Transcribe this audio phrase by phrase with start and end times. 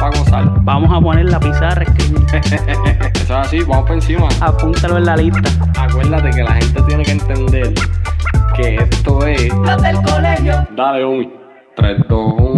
[0.00, 0.44] Para gozar.
[0.62, 2.24] Vamos a poner la pizarra, escribir.
[2.32, 4.28] Eso es así, vamos por encima.
[4.40, 5.50] Apúntalo en la lista.
[5.78, 7.74] Acuérdate que la gente tiene que entender
[8.56, 9.54] que esto es.
[9.54, 10.66] Los del colegio.
[10.76, 11.32] Dale, Omi.
[11.76, 12.57] 3, 2, 1.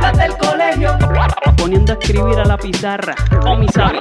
[0.00, 0.98] Las del colegio.
[1.56, 3.14] Poniendo a escribir a la pizarra.
[3.46, 4.00] O mi sabe.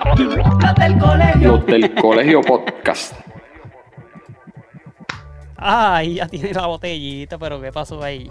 [0.61, 1.47] Las del colegio.
[1.57, 3.13] Los del colegio podcast.
[5.57, 8.29] Ay, ya tiene la botellita, pero ¿qué pasó ahí?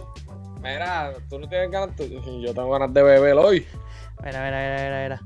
[0.62, 1.94] Mira, tú no tienes ganas.
[1.96, 2.04] tú-
[2.42, 3.66] Yo tengo ganas de beber hoy.
[4.22, 5.20] Mira, mira, mira, mira,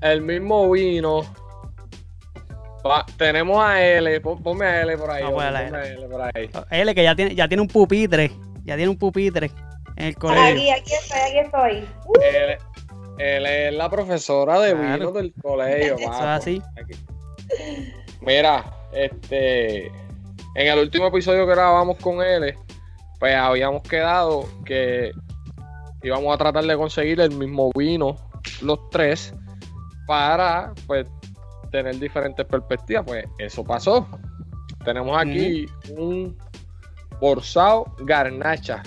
[0.01, 1.21] el mismo vino.
[3.17, 5.23] Tenemos a L, pon- ponme a L por ahí.
[5.23, 6.49] Vamos a ponme la a L por ahí.
[6.71, 8.31] Él que ya tiene, ya tiene un pupitre.
[8.65, 9.51] Ya tiene un pupitre
[9.97, 10.43] en el colegio.
[10.45, 11.89] Aquí, aquí estoy, aquí estoy.
[12.23, 12.57] Él,
[13.19, 14.93] él es la profesora de Claro.
[14.93, 15.95] vino del colegio.
[15.97, 16.61] Eso es así.
[16.81, 16.93] Aquí.
[18.21, 19.87] Mira, este.
[20.55, 22.55] En el último episodio que grabamos con él,
[23.19, 25.11] pues habíamos quedado que
[26.03, 28.15] íbamos a tratar de conseguir el mismo vino,
[28.61, 29.33] los tres,
[30.05, 31.07] para pues
[31.73, 33.03] tener diferentes perspectivas.
[33.05, 34.07] Pues eso pasó.
[34.85, 35.65] Tenemos aquí
[35.97, 36.37] un
[37.19, 38.83] Borsao Garnacha.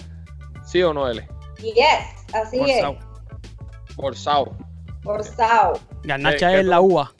[0.64, 1.26] ¿Sí o no, L?
[1.58, 2.92] Yes, así Forzado.
[2.92, 3.96] es.
[3.96, 4.56] Borsao.
[5.02, 5.80] Forzado.
[6.04, 7.12] Garnacha Eh, ¿qué es la uva.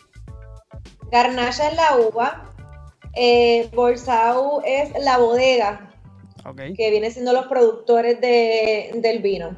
[1.10, 2.50] Garnacha es la uva.
[3.14, 5.90] Eh, Borsau es la bodega,
[6.76, 9.56] que viene siendo los productores de- del vino.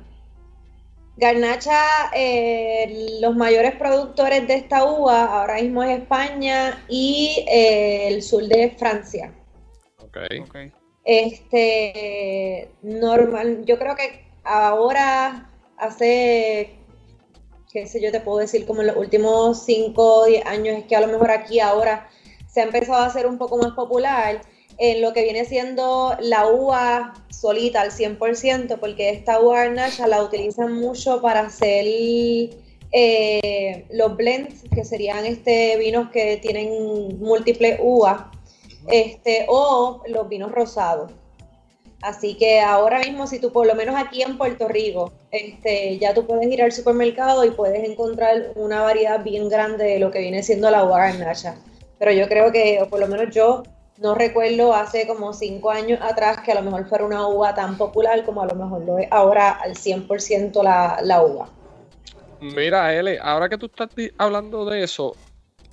[1.18, 8.22] Garnacha, eh, los mayores productores de esta uva ahora mismo es España y eh, el
[8.22, 9.34] sur de Francia.
[10.00, 10.16] Ok.
[10.42, 10.56] Ok.
[11.04, 16.76] Este, normal, yo creo que ahora, hace,
[17.72, 20.84] qué sé yo, te puedo decir, como en los últimos 5 o 10 años, es
[20.84, 22.08] que a lo mejor aquí ahora
[22.46, 24.40] se ha empezado a hacer un poco más popular
[24.78, 30.22] en lo que viene siendo la uva solita al 100%, porque esta uva garnacha la
[30.22, 31.84] utilizan mucho para hacer
[32.93, 38.22] eh, los blends, que serían este vinos que tienen múltiples uvas,
[38.91, 41.12] este, o los vinos rosados.
[42.00, 46.15] Así que ahora mismo, si tú por lo menos aquí en Puerto Rico, este, ya
[46.15, 50.21] tú puedes ir al supermercado y puedes encontrar una variedad bien grande de lo que
[50.21, 51.56] viene siendo la uva garnacha.
[51.99, 53.65] Pero yo creo que, o por lo menos yo,
[54.00, 57.76] no recuerdo hace como cinco años atrás que a lo mejor fuera una uva tan
[57.76, 61.48] popular como a lo mejor lo es ahora al 100% la, la uva.
[62.41, 65.16] Mira, L, ahora que tú estás hablando de eso,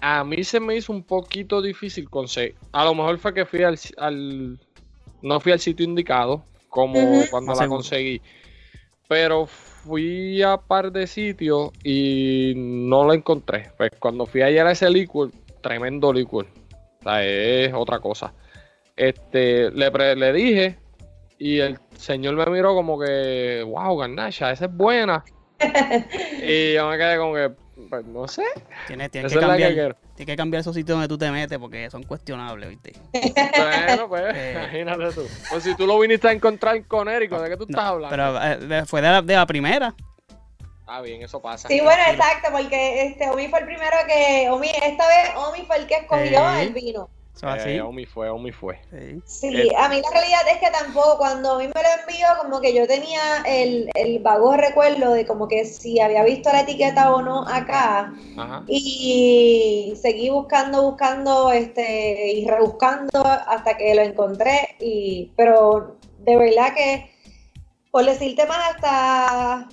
[0.01, 2.55] a mí se me hizo un poquito difícil conseguir.
[2.71, 4.57] A lo mejor fue que fui al, al-
[5.21, 7.77] no fui al sitio indicado, como cuando Más la seguro.
[7.77, 8.21] conseguí.
[9.07, 13.69] Pero fui a par de sitios y no la encontré.
[13.77, 15.31] Pues cuando fui ayer a ese licor,
[15.61, 16.47] tremendo licor.
[17.05, 18.33] Sea, es otra cosa.
[18.95, 20.77] Este, le, pre- le dije
[21.37, 25.23] y el señor me miró como que, wow, garnacha, esa es buena.
[26.41, 27.51] y yo me quedé como que,
[27.89, 28.43] pues no sé.
[28.87, 29.97] Tienes, tienes que cambiar.
[30.15, 32.93] Tienes que cambiar esos sitios donde tú te metes porque son cuestionables, ¿viste?
[33.11, 34.53] Bueno, pues, Eh.
[34.55, 35.27] imagínate tú.
[35.49, 38.09] Pues si tú lo viniste a encontrar en Conérico, ¿de qué tú No, estás hablando?
[38.59, 39.93] pero eh, fue de la, de la primera.
[40.87, 41.67] Ah, bien, eso pasa.
[41.67, 45.77] Sí, bueno, exacto, porque este Omi fue el primero que, Omi, esta vez Omi fue
[45.77, 47.09] el que escogió el vino.
[47.41, 47.69] Así.
[47.71, 48.79] Eh, Omi fue, Omi fue.
[48.91, 49.21] Sí.
[49.25, 52.61] Sí, El- a mí la realidad es que tampoco, cuando mí me lo envió, como
[52.61, 57.13] que yo tenía el, el vago recuerdo de como que si había visto la etiqueta
[57.13, 58.63] o no acá, Ajá.
[58.67, 66.73] y seguí buscando, buscando, este, y rebuscando hasta que lo encontré, y, pero de verdad
[66.73, 67.11] que,
[67.91, 69.67] por decirte más, hasta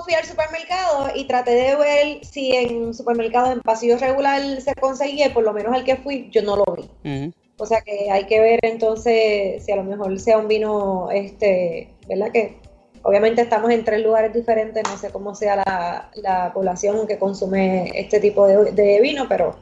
[0.00, 5.32] fui al supermercado y traté de ver si en supermercados en pasillo regular se conseguía,
[5.34, 7.32] por lo menos al que fui, yo no lo vi.
[7.58, 11.92] O sea que hay que ver entonces si a lo mejor sea un vino, este,
[12.08, 12.32] ¿verdad?
[12.32, 12.56] Que
[13.02, 17.92] obviamente estamos en tres lugares diferentes, no sé cómo sea la, la población que consume
[17.94, 19.56] este tipo de, de vino, pero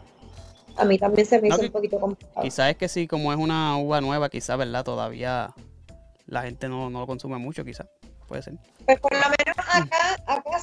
[0.76, 2.42] a mí también se me No, hizo que- un poquito complicado.
[2.42, 4.84] Quizás es que sí, como es una uva nueva, quizás, ¿verdad?
[4.84, 5.52] Todavía
[6.26, 7.86] la gente no, no lo consume mucho, quizás.
[8.28, 8.54] Puede ser.
[8.86, 10.16] Pues por lo menos acá,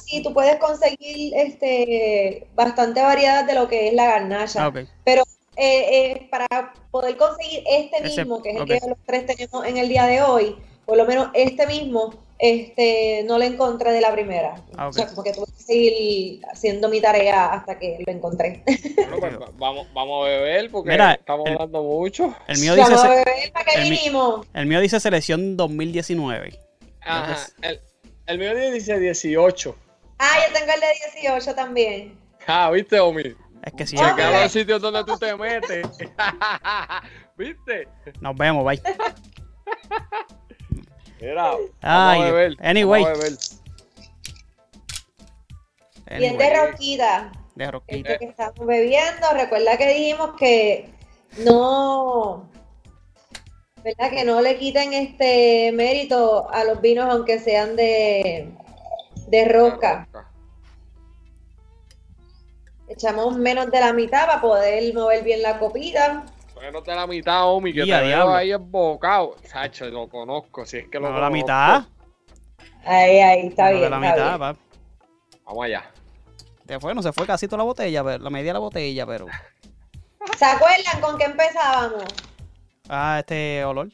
[0.08, 4.66] sí tú puedes conseguir este bastante variedad de lo que es la garnacha.
[4.66, 4.72] Ah.
[5.04, 5.22] Pero
[5.56, 6.46] eh, eh, para
[6.90, 10.06] poder conseguir este Ese- mismo, que es el que los tres tenemos en el día
[10.06, 10.56] de hoy,
[10.86, 14.62] por lo menos este mismo, este, no lo encontré de la primera.
[14.76, 14.86] Ah.
[14.88, 18.62] O sea, como que tuve que seguir haciendo mi tarea hasta que lo encontré.
[18.96, 22.34] Bueno, pues, va- vamos, vamos a beber porque Mira, estamos el- hablando mucho.
[22.46, 24.46] El mío dice, Vamos a beber, ¿para qué el vinimos?
[24.54, 26.56] el mío dice selección 2019.
[27.00, 27.20] Ajá.
[27.32, 27.80] Entonces- El,
[28.26, 29.74] el mío dice 18.
[30.18, 30.86] Ah, yo tengo el de
[31.22, 32.18] 18 también.
[32.46, 33.22] Ah, ¿viste, Omi?
[33.64, 35.86] Es que sí, Chequea los sitios donde tú te metes.
[37.36, 37.88] ¿Viste?
[38.20, 38.80] nos vemos, bye.
[41.20, 42.56] Mira, vamos Ay, a beber.
[42.60, 43.02] anyway.
[43.02, 43.38] Vamos a beber.
[46.18, 47.32] Bien de Anyway, rosquita.
[47.54, 48.18] de Esto rosquita.
[48.18, 50.90] que estamos bebiendo, recuerda que dijimos que
[51.38, 52.48] no,
[53.84, 54.10] ¿verdad?
[54.10, 58.48] Que no le quiten este mérito a los vinos aunque sean de,
[59.30, 60.08] de rosca.
[62.88, 66.24] Echamos menos de la mitad para poder mover bien la copita.
[66.60, 69.36] Menos de la mitad, Omi, que Y te veo ahí embocado.
[69.44, 71.32] Sacho, lo conozco, si es que lo No, la conozco.
[71.32, 71.84] mitad.
[72.84, 73.82] Ahí, ahí, está bien.
[73.82, 74.38] de la está mitad, bien.
[74.38, 74.56] pa.
[75.44, 75.84] Vamos allá.
[76.66, 79.06] Se fue, no se fue casi toda la botella, pero la media de la botella,
[79.06, 79.26] pero.
[80.36, 82.04] ¿Se acuerdan con qué empezábamos?
[82.88, 83.88] Ah, este olor.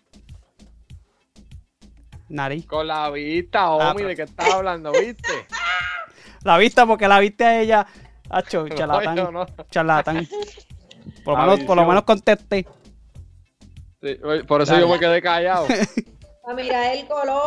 [2.29, 2.67] Nariz.
[2.67, 4.93] Con la vista, Ah, Omi, pero- ¿de qué estás hablando?
[4.93, 5.29] ¿Viste?
[6.45, 7.87] La vista, porque la viste a ella.
[8.29, 9.33] Hacho, No, charlatán.
[9.33, 9.47] no.
[9.71, 10.29] Charlatán.
[11.25, 11.89] Por lo, menos, por lo visión.
[11.89, 12.67] menos contesté.
[14.03, 14.87] Sí, por eso Dale.
[14.87, 15.67] yo me quedé callado.
[16.43, 17.41] Para mirar el color.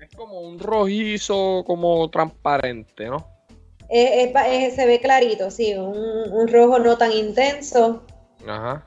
[0.00, 3.26] es como un rojizo, como transparente, ¿no?
[3.88, 5.96] Es- es pa- es- se ve clarito, sí, un,
[6.32, 8.04] un rojo no tan intenso.
[8.46, 8.84] Ajá.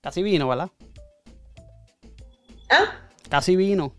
[0.00, 0.70] Casi vino, ¿verdad?
[2.70, 3.94] Ah, Casi vino.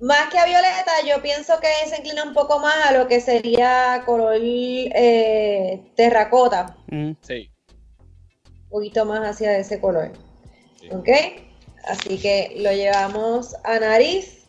[0.00, 3.20] Más que a violeta, yo pienso que se inclina un poco más a lo que
[3.20, 7.12] sería color eh, terracota, Mm.
[7.20, 7.50] Sí.
[8.62, 10.12] un poquito más hacia ese color.
[10.80, 10.88] Sí.
[10.92, 11.08] ¿Ok?
[11.84, 14.44] Así que lo llevamos a nariz.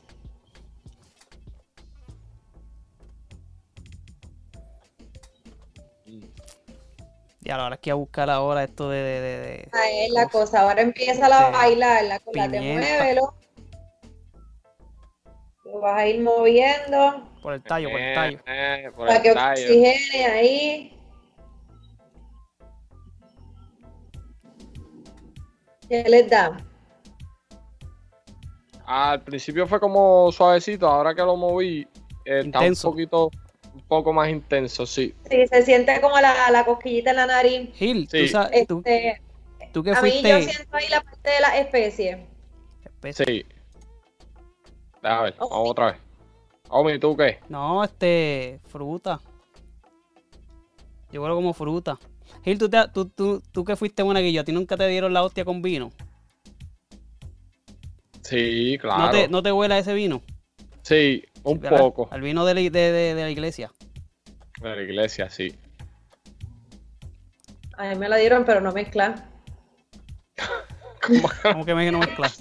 [7.41, 8.97] Ya, la verdad es que a buscar ahora esto de.
[9.01, 10.61] de, de- de- Ahí es la cosa.
[10.61, 13.33] Ahora empieza a Este, bailar, la cola te muévelo.
[15.71, 18.39] Lo vas a ir moviendo por el tallo, por el Eh, tallo.
[18.47, 19.61] eh, por para el que tallo.
[19.65, 20.99] oxigene ahí.
[25.87, 26.57] ¿Qué les da?
[28.85, 31.81] Al principio fue como suavecito, ahora que lo moví,
[32.25, 32.89] eh, está un Intenso.
[32.91, 33.31] poquito,
[33.73, 35.13] un poco más intenso, sí.
[35.29, 37.69] Sí, se siente como la, la cosquillita en la nariz.
[37.75, 38.21] Gil, Sí.
[38.25, 39.21] tú, sabes, tú, Este,
[39.71, 40.51] tú que a mí yo fuiste.
[40.53, 42.25] siento ahí la parte de la especie.
[43.01, 43.45] Espe- Sí.
[45.03, 45.71] A ver, Oh, vamos sí.
[45.71, 45.95] otra vez.
[46.69, 47.39] Omi, ¿tú qué?
[47.49, 48.59] No, este.
[48.67, 49.19] Fruta.
[51.11, 51.97] Yo creo como fruta.
[52.43, 54.87] Gil, tú, te- tú, tú, tú que fuiste una que yo, ¿a ti nunca te
[54.87, 55.91] dieron la hostia con vino?
[58.21, 59.05] Sí, claro.
[59.05, 60.21] ¿No, te, ¿No te huele a ese vino?
[60.83, 62.07] Sí, un poco.
[62.11, 63.71] Al vino de la, de, de- de la iglesia.
[64.61, 65.55] De la iglesia, sí.
[67.77, 69.29] A mí me la dieron, pero no mezcla.
[71.07, 72.31] ¿Cómo, Como que me no mezcla.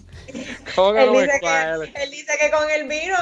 [0.75, 3.16] Cómo que Él no dice que, él dice que con el vino,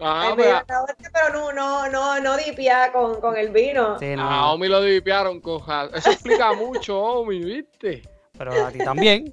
[0.00, 3.98] Ah, me pero no, no, no, no dipia con, con el vino.
[3.98, 4.22] Sí, no.
[4.28, 5.62] a Omi lo divipiaron con
[5.94, 8.02] Eso explica mucho, Omi, ¿viste?
[8.36, 9.32] Pero a ti también.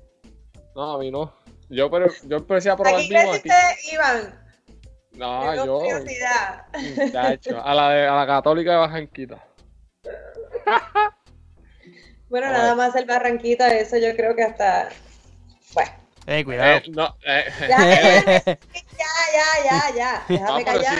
[0.75, 1.33] No, a mí no.
[1.69, 3.49] Yo, pero, yo empecé a probar Aquí vino aquí.
[3.91, 4.39] Iván.
[5.13, 5.79] No, Tengo yo.
[5.79, 6.65] curiosidad.
[6.97, 9.43] muchacho, a la, de, a la católica de Bajanquita.
[12.29, 14.87] Bueno, nada más el Barranquita, eso yo creo que hasta.
[15.73, 15.91] Bueno,
[16.27, 16.77] Eh, cuidado.
[16.77, 18.57] Eh, no, eh, ya, ya, ya,
[19.33, 20.25] ya, ya, ya.
[20.27, 20.99] Déjame No, callar.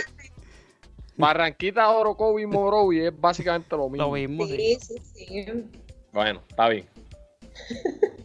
[1.18, 4.08] Barranquita, Orocovi y Morovi es básicamente lo mismo.
[4.08, 4.46] Lo mismo.
[4.48, 4.78] sí.
[4.80, 5.72] Sí, sí, sí.
[6.12, 6.88] Bueno, está bien.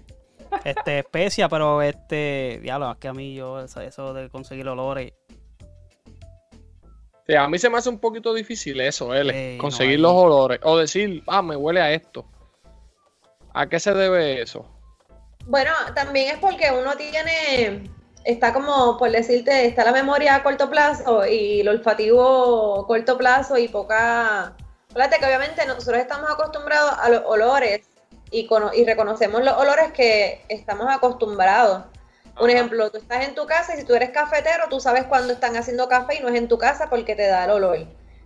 [0.64, 2.60] Este, especia, pero este.
[2.62, 5.12] Diablo, es que a mí yo, eso, eso de conseguir olores.
[7.26, 10.12] Sí, a mí se me hace un poquito difícil eso, L, Ey, conseguir no, los
[10.22, 10.60] olores.
[10.62, 12.24] O decir, ah, me huele a esto.
[13.52, 14.64] ¿A qué se debe eso?
[15.46, 17.88] Bueno, también es porque uno tiene,
[18.24, 23.16] está como, por decirte, está la memoria a corto plazo y el olfativo a corto
[23.16, 24.54] plazo y poca...
[24.92, 27.82] Fíjate que obviamente nosotros estamos acostumbrados a los olores
[28.30, 31.84] y, cono- y reconocemos los olores que estamos acostumbrados.
[32.40, 35.32] Un ejemplo, tú estás en tu casa y si tú eres cafetero, tú sabes cuándo
[35.32, 37.78] están haciendo café y no es en tu casa porque te da el olor.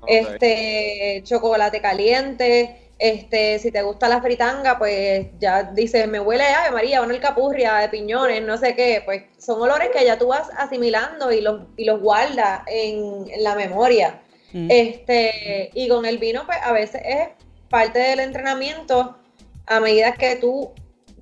[0.06, 6.70] Este, chocolate caliente, este, si te gusta la fritanga, pues ya dices, me huele a
[6.70, 10.50] María, una alcapurria de piñones, no sé qué, pues son olores que ya tú vas
[10.58, 14.20] asimilando y los, y los guardas en, en la memoria.
[14.52, 14.68] Mm.
[14.70, 17.28] Este, y con el vino, pues a veces es
[17.70, 19.16] parte del entrenamiento
[19.66, 20.72] a medida que tú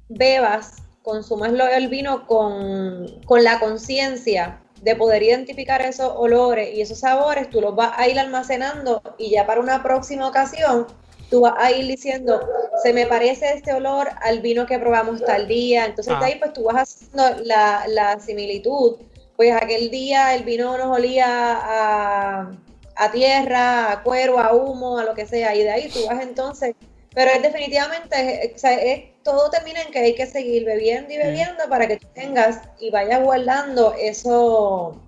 [0.08, 6.98] bebas, consumas el vino con, con la conciencia de poder identificar esos olores y esos
[6.98, 10.86] sabores, tú los vas a ir almacenando y ya para una próxima ocasión
[11.30, 12.40] tú vas a ir diciendo,
[12.82, 16.20] se me parece este olor al vino que probamos tal día, entonces Ah.
[16.20, 18.96] de ahí pues tú vas haciendo la, la similitud,
[19.36, 22.50] pues aquel día el vino nos olía a,
[22.96, 26.22] a tierra, a cuero, a humo, a lo que sea, y de ahí tú vas
[26.22, 26.74] entonces,
[27.14, 31.18] pero es definitivamente, o sea, es- todo termina en que hay que seguir bebiendo y
[31.18, 34.98] bebiendo para que tú tengas y vayas guardando eso,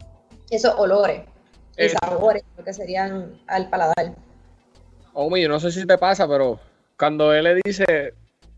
[0.51, 1.23] esos olores
[1.79, 4.13] y sabores, lo que serían al paladar.
[5.15, 6.59] Omi, yo no sé si te pasa, pero
[6.99, 8.15] cuando él le dice,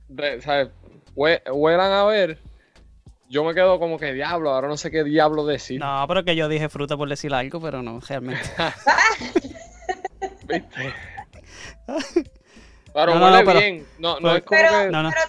[0.08, 0.68] de- ¿sabes?
[1.14, 2.38] Hue- Huelan a ver,
[3.28, 5.80] yo me quedo como que diablo, ahora no sé qué diablo decir.
[5.80, 8.40] No, pero que yo dije fruta por decir algo, pero no, realmente.
[10.46, 10.94] ¿Viste?
[12.94, 13.86] Pero No, huele no, bien.
[13.98, 14.90] No, no pero- es como Pero, que.
[14.90, 15.08] No, no.
[15.10, 15.22] pero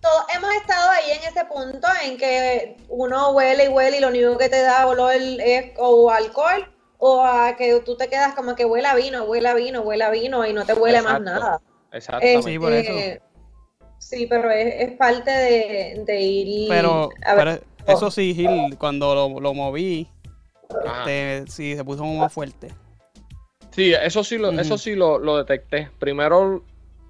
[0.00, 4.06] todos hemos estado ahí en ese punto en que uno huele y huele y lo
[4.06, 6.71] único que te da olor es o alcohol
[7.04, 10.04] o a que tú te quedas como que huele a vino, huele a vino, huele
[10.04, 11.24] a vino y no te huele más Exacto.
[11.24, 11.60] nada.
[11.90, 12.42] Exactamente.
[12.52, 12.92] Sí, por eso.
[12.92, 13.22] Este,
[13.98, 18.76] Sí, pero es, es parte de, de ir Pero, a ver, pero eso sí, Gil,
[18.78, 20.08] cuando lo, lo moví,
[20.86, 21.04] Ajá.
[21.04, 22.68] te- sí, se puso más fuerte.
[23.70, 25.90] Sí, eso sí, lo, eso sí lo, lo detecté.
[25.98, 26.62] Primero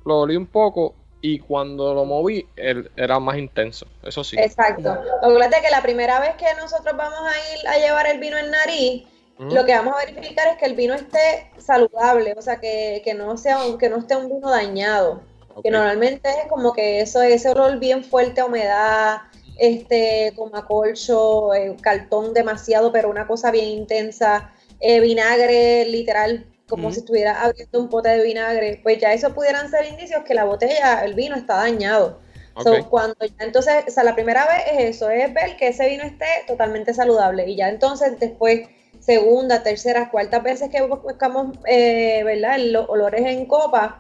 [0.06, 3.86] lo olí un poco y cuando lo moví él- era más intenso.
[4.02, 4.36] Eso sí.
[4.38, 4.94] Exacto.
[5.22, 8.06] Lo que pasa es que la primera vez que nosotros vamos a ir a llevar
[8.06, 9.04] el vino en nariz,
[9.38, 13.14] Lo que vamos a verificar es que el vino esté saludable, o sea, que, que
[13.14, 15.22] no sea un- que no esté un vino dañado.
[15.62, 19.18] Que normalmente es como que eso, ese olor bien fuerte a humedad,
[19.58, 26.46] este, como a colcho, eh, cartón demasiado, pero una cosa bien intensa, eh, vinagre literal,
[26.68, 30.34] como si estuviera abriendo un pote de vinagre, pues ya eso pudieran ser indicios que
[30.34, 32.20] la botella, el vino está dañado.
[32.62, 35.86] So, cuando ya entonces, o sea, la primera vez es eso, es ver que ese
[35.88, 37.46] vino esté totalmente saludable.
[37.48, 38.68] Y ya entonces después,
[39.02, 42.58] segunda, tercera, cuartas veces que buscamos, eh, ¿verdad?
[42.58, 43.98] Los olores en copa,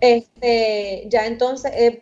[0.00, 1.98] este, ya entonces es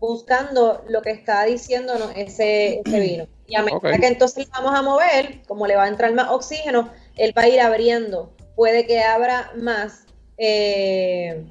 [0.00, 3.26] buscando lo que está diciéndonos ese, ese vino.
[3.46, 6.30] Y a medida que entonces lo vamos a mover, como le va a entrar más
[6.30, 8.32] oxígeno, él va a ir abriendo.
[8.56, 10.04] Puede que abra más
[10.36, 11.44] eh,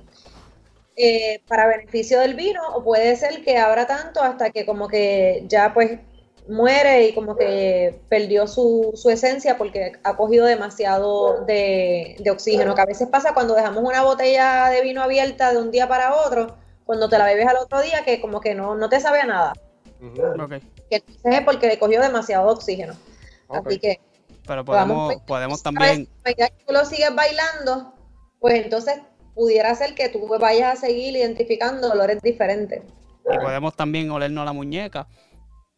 [0.95, 5.43] eh, para beneficio del vino, o puede ser que abra tanto hasta que como que
[5.47, 5.99] ya pues
[6.49, 12.75] muere y como que perdió su, su esencia porque ha cogido demasiado de, de oxígeno,
[12.75, 16.15] que a veces pasa cuando dejamos una botella de vino abierta de un día para
[16.15, 19.19] otro, cuando te la bebes al otro día, que como que no, no te sabe
[19.21, 19.53] a nada,
[20.89, 22.93] que es porque le cogió demasiado oxígeno.
[23.49, 23.99] Así que
[24.45, 25.63] Pero Podamos podemos, ¿sabes?
[25.63, 27.93] también, A medida que tú lo sigues bailando,
[28.39, 28.99] pues entonces
[29.33, 32.81] pudiera ser que tú vayas a seguir identificando olores diferentes.
[33.29, 35.07] y podemos también olernos la muñeca.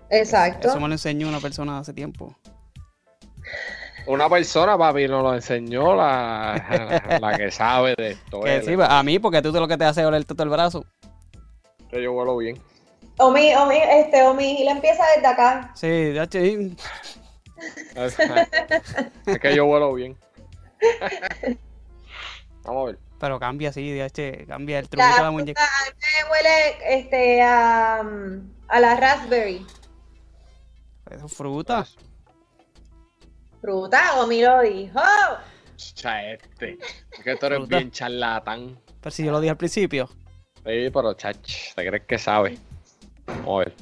[0.09, 0.69] Exacto.
[0.69, 2.35] Eso me lo enseñó una persona hace tiempo.
[4.05, 8.41] Una persona, papi, nos lo enseñó la, la que sabe de esto.
[8.41, 10.49] Que sí, a mí, porque tú te lo que te hace es oler todo el
[10.49, 10.85] brazo.
[11.89, 12.59] que yo vuelo bien.
[13.19, 15.71] Omi, Omi, este, Omi Gil empieza desde acá.
[15.75, 16.75] Sí, ya, sí.
[19.25, 20.17] es que yo vuelo bien.
[22.63, 22.99] Vamos a ver.
[23.19, 25.61] pero cambia, sí, DH, cambia el truquito de la muñeca.
[25.61, 28.01] a mí me huele este, a,
[28.69, 29.65] a la raspberry.
[31.09, 31.85] Eso es fruta.
[33.61, 34.99] Fruta, Omi lo dijo.
[35.75, 36.77] Cha este.
[37.11, 37.77] Es que tú eres Fruta.
[37.77, 38.79] bien charlatán.
[39.01, 40.07] Pero si yo lo dije al principio.
[40.55, 42.57] Sí, pero chach, ¿te crees que sabe?
[43.25, 43.73] Vamos a ver.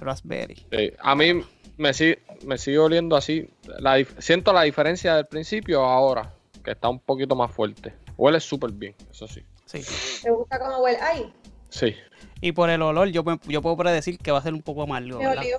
[0.00, 0.56] Raspberry.
[0.70, 1.44] Sí, A mí
[1.76, 3.48] me sigue, me sigue oliendo así.
[3.78, 6.34] La dif- siento la diferencia del principio a ahora,
[6.64, 7.94] que está un poquito más fuerte.
[8.16, 9.44] Huele súper bien, eso sí.
[9.66, 9.80] Sí.
[10.22, 10.98] ¿Te gusta cómo huele?
[11.00, 11.32] Ay,
[11.70, 11.94] Sí.
[12.40, 14.82] Y por el olor, yo, me- yo puedo predecir que va a ser un poco
[14.82, 15.18] amargo.
[15.18, 15.42] me ¿verdad?
[15.44, 15.58] olió.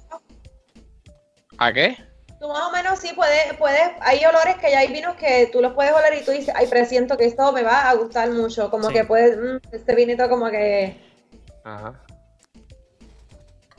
[1.57, 1.97] ¿A qué?
[2.39, 5.61] Tú más o menos sí puedes, puedes, hay olores que ya hay vinos que tú
[5.61, 8.69] los puedes oler y tú dices, ay, presiento que esto me va a gustar mucho,
[8.69, 8.93] como Sí.
[8.93, 10.99] que puedes, mm, este vinito como que...
[11.63, 12.01] Ajá.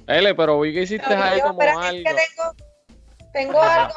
[0.06, 1.80] L, pero vi que hiciste Pero ahí yo, como algo.
[1.82, 2.54] es que tengo,
[3.32, 3.94] tengo algo,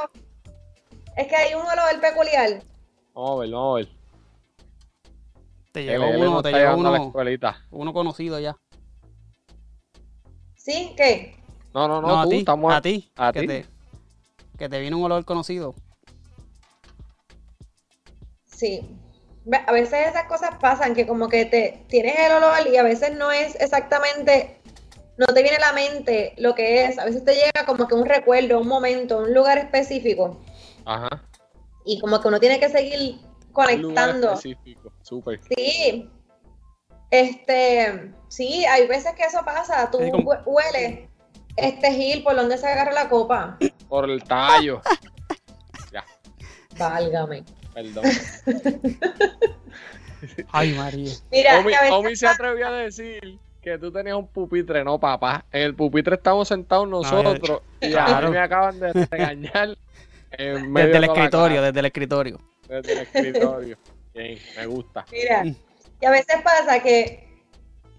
[1.15, 2.61] es que hay un olor peculiar.
[3.13, 3.87] Vamos a ver, vamos a ver.
[5.71, 7.65] Te L, llegó L uno, no te llegó llegando a la uno, escuelita.
[7.71, 8.55] uno conocido ya.
[10.55, 10.93] ¿Sí?
[10.97, 11.38] ¿Qué?
[11.73, 12.37] No, no, no, No, a tú, ti.
[12.39, 13.11] estamos A ti.
[13.15, 13.47] a que ti.
[13.47, 13.65] Te,
[14.57, 15.75] que te vino un olor conocido.
[18.45, 18.95] Sí.
[19.67, 23.15] A veces esas cosas pasan que como que te tienes el olor y a veces
[23.15, 24.59] no es exactamente,
[25.17, 26.99] no te viene a la mente lo que es.
[26.99, 30.39] A veces te llega como que un recuerdo, un momento, un lugar específico
[30.85, 31.23] Ajá.
[31.85, 34.27] y como que uno tiene que seguir Un lugar conectando.
[34.33, 34.91] específico.
[35.01, 35.39] Súper.
[35.55, 36.09] Sí.
[37.11, 39.89] Este, sí, hay veces que eso pasa.
[39.89, 39.97] Tú
[40.45, 41.08] hueles
[41.61, 43.57] este gil por donde se agarra la copa.
[43.87, 44.81] Por el tallo.
[45.91, 46.05] ya,
[46.77, 47.43] Válgame.
[47.73, 48.03] perdón.
[50.51, 51.13] Ay, María.
[51.31, 51.59] Mira,
[51.91, 55.45] Omi, se atrevió a decir que tú tenías un pupitre, no, papá.
[55.51, 58.27] En el pupitre estamos sentados nosotros y a claro.
[58.27, 59.77] mí me acaban de regañar
[60.31, 62.39] en medio Desde el de escritorio, desde el escritorio.
[62.67, 63.77] desde el escritorio.
[64.13, 65.05] Bien, me gusta.
[65.11, 65.43] Mira,
[66.01, 67.27] y a veces pasa que,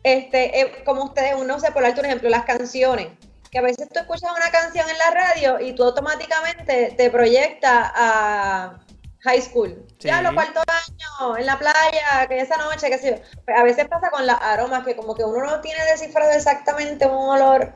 [0.03, 3.09] este, eh, como ustedes, uno se por alto un ejemplo, las canciones,
[3.51, 7.91] que a veces tú escuchas una canción en la radio y tú automáticamente te proyectas
[7.95, 8.79] a
[9.21, 9.85] high school.
[9.99, 10.09] Sí.
[10.09, 13.41] Ya los cuartos años, en la playa, que esa noche, qué sé yo.
[13.45, 17.07] Pues a veces pasa con las aromas, que como que uno no tiene descifrado exactamente
[17.07, 17.73] un olor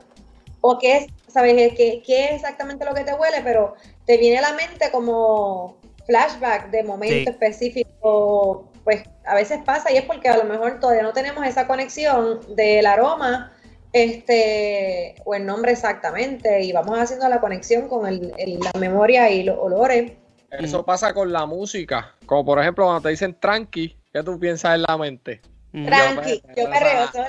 [0.60, 1.74] o qué es, ¿sabes?
[1.76, 3.42] ¿Qué, qué es exactamente lo que te huele?
[3.42, 3.74] Pero
[4.06, 5.76] te viene a la mente como
[6.06, 7.24] flashback de momento Sí.
[7.28, 8.70] específico.
[8.84, 12.40] Pues a veces pasa y es porque a lo mejor todavía no tenemos esa conexión
[12.54, 13.52] del aroma
[13.94, 19.30] este o el nombre exactamente y vamos haciendo la conexión con el- el- la memoria
[19.30, 20.12] y los olores.
[20.50, 22.14] Eso pasa con la música.
[22.26, 25.40] Como por ejemplo cuando te dicen tranqui, ¿qué tú piensas en la mente?
[25.72, 25.86] Mm.
[25.86, 27.28] Tranqui, me- yo me- perreo sola.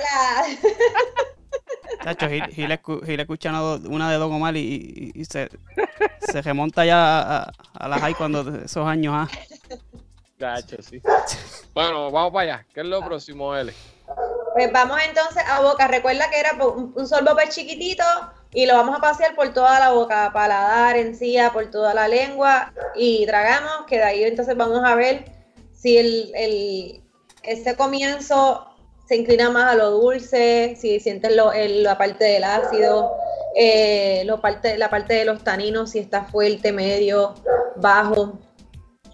[2.02, 4.60] Tacho, Gil, Gil escu- Gil escucha una, una de Don Omar y,
[5.14, 5.48] y- y se,
[6.20, 9.14] se remonta ya a, a, a la high cuando esos años.
[9.16, 9.28] Ah.
[10.38, 11.00] Gacho, sí.
[11.74, 12.66] Bueno, vamos para allá.
[12.74, 13.72] ¿Qué es lo próximo, L?
[14.56, 15.86] Pues vamos entonces a boca.
[15.86, 18.02] Recuerda que era un, un sorbo pues chiquitito
[18.54, 22.72] y lo vamos a pasear por toda la boca, paladar, encía, por toda la lengua
[22.94, 25.26] y tragamos, que de ahí entonces vamos a ver
[25.74, 27.02] si el, el-
[27.42, 28.66] ese comienzo
[29.06, 33.12] se inclina más a lo dulce, si sientes lo- el- la parte del ácido,
[33.56, 37.34] eh, parte, la parte de los taninos, si está fuerte, medio,
[37.76, 38.38] bajo.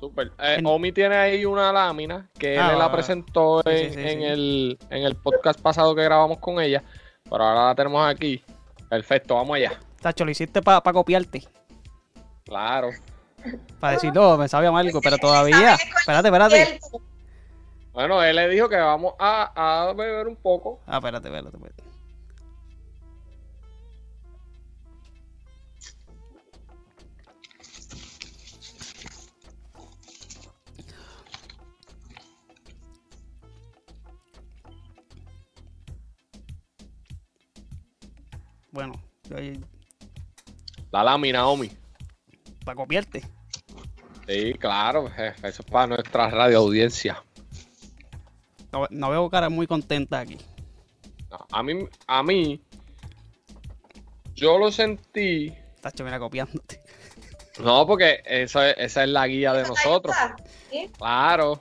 [0.03, 0.33] Súper.
[0.41, 4.01] Eh, En- Omi tiene ahí una lámina que Ah, él la presentó Sí, en, sí,
[4.01, 4.25] en sí.
[4.25, 6.83] El, en el podcast pasado que grabamos con ella,
[7.31, 8.43] pero ahora la tenemos aquí.
[8.91, 9.79] Perfecto, vamos allá.
[10.01, 11.45] Tacho, lo hiciste para copiarte.
[12.45, 12.91] Claro.
[13.79, 15.77] Para decir, no, me sabía amargo, pero todavía.
[15.77, 16.81] ¿Sabes cuál Espérate, espérate.
[17.93, 20.81] Bueno, él le dijo que vamos a, a beber un poco.
[20.85, 21.57] Ah, espérate, espérate.
[21.57, 21.83] espérate.
[38.73, 38.95] Bueno,
[40.91, 41.71] La lámina, Omi.
[42.65, 43.23] para copiarte.
[44.27, 45.09] Sí, claro.
[45.09, 47.23] Eso es para nuestra radio audiencia.
[48.73, 50.39] No, no veo cara muy contenta aquí.
[51.31, 51.75] No, a mí,
[52.07, 52.61] a mí,
[54.35, 55.53] yo lo sentí.
[55.81, 56.83] Tacho, mira, copiándote.
[57.63, 60.17] No, porque esa, es- esa es la guía de nosotros.
[60.71, 60.91] ¿Sí?
[60.97, 61.59] Claro.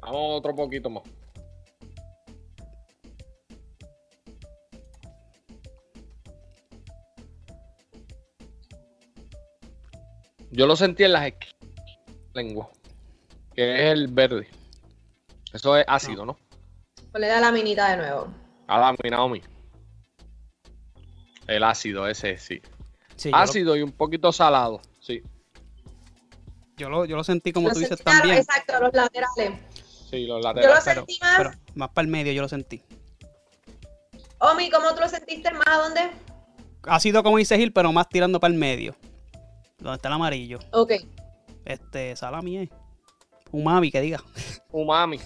[0.00, 1.04] Vamos otro poquito más.
[10.52, 11.32] Yo lo sentí en las
[12.34, 12.68] lengua,
[13.54, 14.48] que es el verde.
[15.52, 16.38] Eso es ácido, ¿no?
[17.10, 18.32] Ponle la laminita de nuevo.
[18.66, 19.42] A la Naomi.
[21.46, 22.60] El ácido ese, sí.
[23.16, 25.22] Sí, lo- Ácido y un poquito salado, sí.
[26.76, 28.38] yo, lo, yo lo sentí como Lo tú dices claro, también.
[28.38, 29.60] Exacto, los laterales.
[30.10, 30.84] Sí, los Yo lo laterales.
[30.84, 31.36] Pero, sentí más.
[31.38, 32.82] pero más para el medio yo lo sentí.
[34.38, 35.66] Omi, ¿cómo tú lo sentiste más?
[35.66, 36.10] ¿A dónde?
[36.84, 38.94] Ha sido como dice Gil, pero más tirando para el medio.
[39.82, 40.58] Donde está el amarillo.
[40.72, 40.92] Ok.
[41.64, 42.68] Este, salami es.
[43.50, 44.22] Umami, que diga.
[44.70, 45.20] Umami.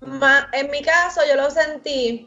[0.00, 2.26] Ma- en mi caso, yo lo sentí.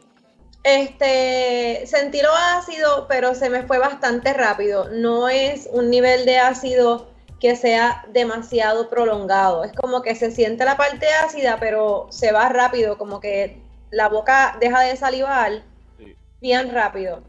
[0.62, 4.88] Este, sentí lo ácido, pero se me fue bastante rápido.
[4.90, 9.62] No es un nivel de ácido que sea demasiado prolongado.
[9.64, 14.08] Es como que se siente la parte ácida, pero se va rápido, como que la
[14.08, 15.62] boca deja de salivar
[15.98, 16.16] Sí.
[16.40, 17.22] bien rápido.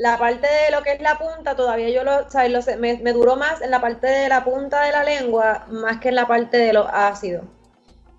[0.00, 2.50] La parte de lo que es la punta, todavía yo lo, ¿sabes?
[2.50, 5.66] Lo sé- me, me duró más en la parte de la punta de la lengua,
[5.68, 7.44] más que en la parte de los ácidos.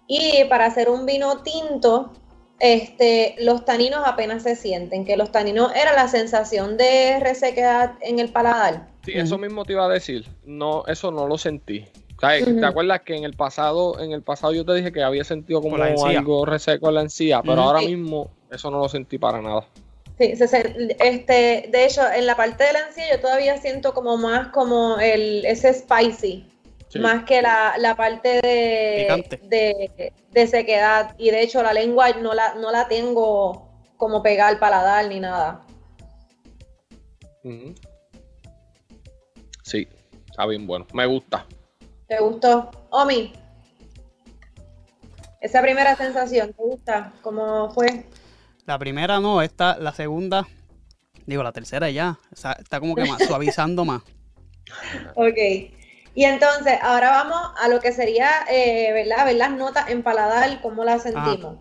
[0.07, 2.11] Y para hacer un vino tinto,
[2.59, 8.19] este, los taninos apenas se sienten, que los taninos era la sensación de resequedad en
[8.19, 8.87] el paladar.
[9.03, 10.27] Sí, eso mismo te iba a decir.
[10.45, 11.87] No, eso no lo sentí.
[12.19, 12.43] ¿Sabes?
[12.59, 15.59] ¿Te acuerdas que en el pasado, en el pasado yo te dije que había sentido
[15.59, 15.77] como
[16.19, 17.41] algo reseco en la encía?
[17.41, 19.65] Pero ahora mismo eso no lo sentí para nada.
[20.21, 23.91] Sí, se sen- este, de hecho, en la parte de la encía yo todavía siento
[23.95, 26.47] como más como el, ese spicy,
[26.89, 26.99] Sí.
[26.99, 31.15] más que la, la parte de, de, de sequedad.
[31.17, 35.19] Y de hecho la lengua no la, no la tengo como pegada al paladar ni
[35.19, 35.61] nada.
[39.63, 39.87] Sí,
[40.29, 40.85] está bien bueno.
[40.93, 41.47] Me gusta.
[42.07, 42.69] ¿Te gustó?
[42.91, 43.33] Omi,
[45.39, 47.11] esa primera sensación, ¿te gusta?
[47.23, 48.05] ¿Cómo fue?
[48.65, 50.47] La primera no, esta, la segunda,
[51.25, 52.19] digo, la tercera ya.
[52.31, 54.03] está como que más, suavizando más.
[55.15, 55.37] Ok.
[56.13, 59.25] Y entonces, ahora vamos a lo que sería, eh, ¿verdad?
[59.25, 61.57] Ver las notas en paladar, cómo las sentimos.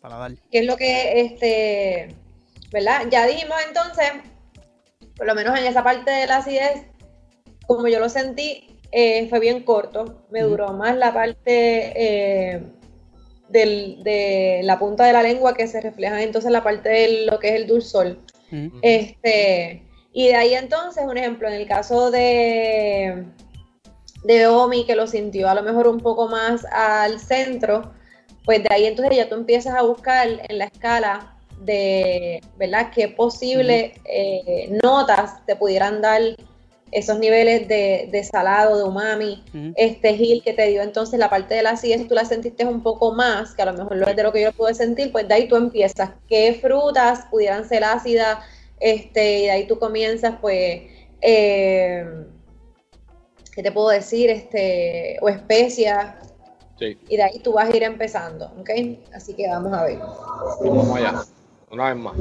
[0.00, 0.32] Para dar.
[0.50, 2.14] que es lo que, este,
[2.70, 3.06] ¿verdad?
[3.10, 4.12] Ya dijimos entonces,
[5.16, 6.86] por lo menos en esa parte de la acidez,
[7.66, 10.26] como yo lo sentí, eh, fue bien corto.
[10.30, 12.62] Me duró más la parte eh,
[13.54, 17.38] del- de la punta de la lengua que se refleja entonces la parte de lo
[17.38, 18.18] que es el dulzor.
[18.52, 18.78] Ujú.
[18.82, 23.24] Este, y de ahí entonces, un ejemplo, en el caso de,
[24.24, 27.92] de Omi, que lo sintió a lo mejor un poco más al centro,
[28.44, 33.08] pues de ahí entonces ya tú empiezas a buscar en la escala de, ¿verdad?, qué
[33.08, 36.20] posibles eh, notas te pudieran dar
[36.92, 39.44] esos niveles de, de salado, de umami,
[39.76, 42.82] este Gil que te dio entonces la parte de la acidez, tú la sentiste un
[42.82, 45.26] poco más, que a lo mejor lo es de lo que yo pude sentir, pues
[45.26, 46.10] de ahí tú empiezas.
[46.28, 48.38] ¿Qué frutas pudieran ser ácidas?
[48.78, 50.82] Este, y de ahí tú comienzas, pues,
[51.20, 52.06] eh,
[53.52, 54.30] ¿qué te puedo decir?
[54.30, 56.14] Este, o especias,
[56.78, 58.70] Sí, y de ahí tú vas a ir empezando, ¿ok?
[59.14, 59.98] Así que vamos a ver.
[60.60, 61.22] vamos allá.
[61.70, 62.16] Una vez más.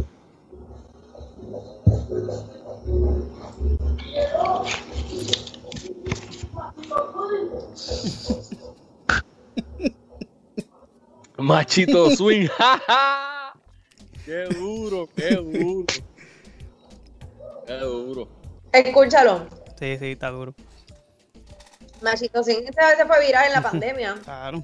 [11.37, 12.47] Machito swing.
[12.47, 13.53] ¡ja, ja!
[14.25, 15.85] Qué duro, qué duro.
[17.65, 18.27] Qué duro.
[18.71, 19.47] Escúchalo.
[19.79, 20.53] Sí, sí, está duro.
[22.01, 24.63] Machito vez se fue viral en la pandemia Claro.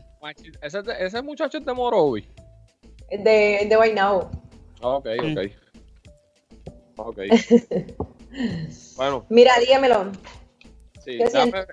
[0.62, 2.27] Ese, ese muchacho es de Morovi.
[3.10, 4.29] de, de Guaynabo.
[4.82, 5.36] Ok, Mm.
[7.07, 7.19] Ok.
[8.95, 10.12] Bueno, Mira, dígamelo.
[11.03, 11.65] sí, ¿Qué dame-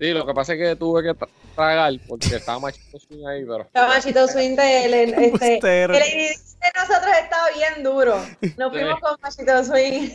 [0.00, 3.44] sí, lo que pasa es que tuve que tra- tragar porque estaba machito swing ahí,
[3.44, 3.68] pero.
[3.74, 8.16] El Machito Swing de, el, este, el edificio de nosotros estaba bien duro.
[8.56, 8.78] Nos Sí.
[8.78, 10.10] fuimos con Machito Swing.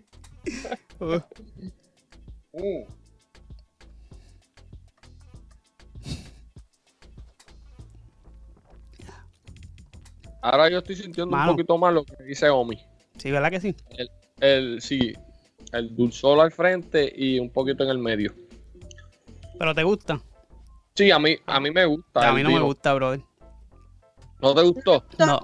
[1.00, 1.18] Uh,
[2.52, 2.84] Mm.
[10.42, 11.50] Ahora yo estoy sintiendo Mano.
[11.52, 12.78] un poquito más lo que dice Omi.
[13.20, 13.76] Sí, ¿verdad que sí?
[14.40, 15.12] El, sí,
[15.72, 18.32] el dulzor al frente y un poquito en el medio.
[19.58, 20.20] Pero te gusta.
[20.94, 22.22] Sí, a mí, a mí me gusta.
[22.22, 23.20] A el mí no me gusta, brother.
[24.40, 25.04] ¿No te gustó?
[25.18, 25.38] No.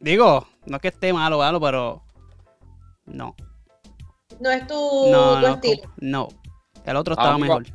[0.00, 2.02] Digo, no es que esté malo, malo, pero.
[3.06, 3.36] No.
[4.40, 4.74] No es tu,
[5.10, 5.54] No, tu no.
[5.54, 5.90] estilo.
[5.98, 6.28] No.
[6.84, 7.66] El otro Ah, estaba digo, mejor.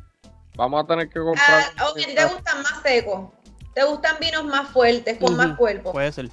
[0.56, 1.62] Vamos a tener que comprar.
[1.78, 3.30] Ah, ok, ¿te gustan más secos?
[3.74, 5.92] ¿Te gustan vinos más fuertes, con más cuerpo?
[5.92, 6.26] Puede ser.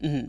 [0.00, 0.26] Ujú.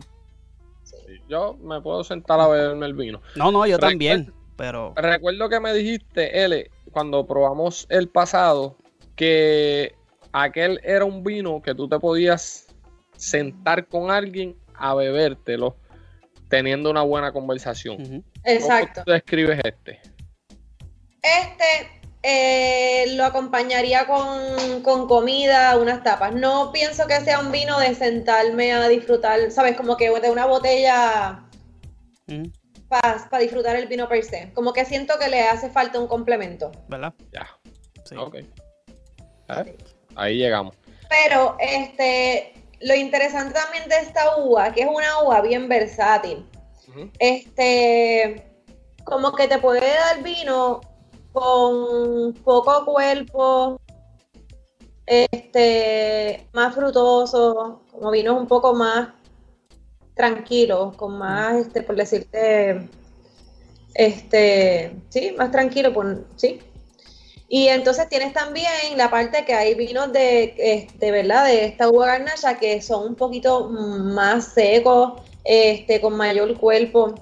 [1.28, 3.20] Yo me puedo sentar a beberme el vino.
[3.36, 4.32] No, no, yo también.
[4.56, 4.94] Pero.
[4.96, 8.76] Recuerdo que me dijiste, L, cuando probamos el pasado,
[9.14, 9.94] que
[10.32, 12.74] aquel era un vino que tú te podías
[13.16, 15.76] sentar con alguien a bebértelo
[16.48, 18.24] teniendo una buena conversación.
[18.44, 18.92] Exacto.
[18.94, 20.00] ¿Cómo tú describes este?
[21.22, 21.97] Este
[22.30, 26.34] eh, lo acompañaría con, con comida, unas tapas.
[26.34, 29.76] No pienso que sea un vino de sentarme a disfrutar, ¿sabes?
[29.78, 31.42] Como que de una botella
[32.28, 32.52] Ujú.
[32.88, 34.52] para disfrutar el vino per se.
[34.52, 36.70] Como que siento que le hace falta un complemento.
[36.88, 37.14] ¿Verdad?
[37.32, 37.48] Ya,
[38.04, 38.14] Sí.
[38.16, 38.34] ok.
[38.34, 39.76] ¿Eh?
[40.14, 40.76] Ahí llegamos.
[41.08, 46.44] Pero este, lo interesante también de esta uva, que es una uva bien versátil.
[47.18, 48.44] Este,
[49.04, 50.80] como que te puede dar vino
[51.32, 53.80] con poco cuerpo,
[55.06, 59.08] este, más frutoso, como vinos un poco más
[60.14, 62.88] tranquilos, con más, este, por decirte,
[63.94, 66.60] este, sí, más tranquilo, por, sí.
[67.48, 72.06] Y entonces tienes también la parte que hay vinos de, de verdad, de esta uva
[72.08, 77.14] garnacha que son un poquito más secos, este, con mayor cuerpo.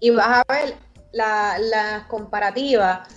[0.00, 0.74] Y vas a ver
[1.12, 3.08] la- comparativas.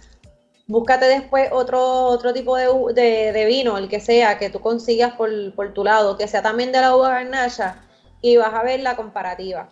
[0.67, 5.13] Búscate después otro, otro tipo de, de- de vino, el que sea, que tú consigas
[5.13, 7.83] por, por tu lado, que sea también de la uva garnacha,
[8.21, 9.69] y vas a ver la comparativa.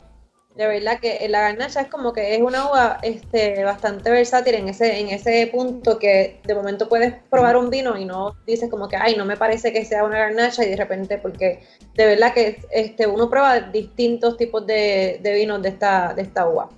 [0.56, 4.70] De verdad que la garnacha es como que es una uva este, bastante versátil en
[4.70, 8.88] ese, en ese punto que de momento puedes probar un vino y no dices como
[8.88, 11.64] que, ay, no me parece que sea una garnacha y de repente, porque
[11.96, 16.48] de verdad que este, uno prueba distintos tipos de, de vinos de esta, de esta
[16.48, 16.70] uva.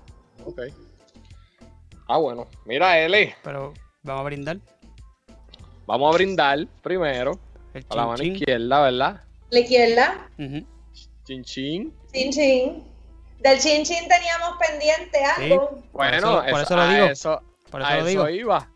[2.08, 2.48] Ah, bueno.
[2.66, 4.58] Mira, Eli, Pero vamos a brindar.
[5.88, 7.40] vamos a brindar primero
[7.74, 9.22] El a la mano chin, izquierda, ¿verdad?
[9.50, 10.66] La izquierda, Ujú.
[11.26, 11.94] Chin chin.
[12.14, 12.84] chin chin.
[13.40, 15.82] Del chin chin teníamos pendiente algo.
[15.92, 17.06] Bueno, eso- por eso lo a digo.
[17.08, 18.30] Eso, Por eso a lo eso digo.
[18.30, 18.70] iba.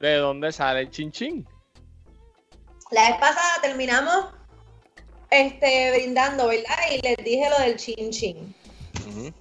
[0.00, 1.46] ¿De dónde sale el chin chin?
[2.92, 4.26] La vez pasada terminamos
[5.30, 6.76] este, brindando, ¿verdad?
[6.92, 8.54] Y les dije lo del chin chin.
[9.08, 9.32] Ujú.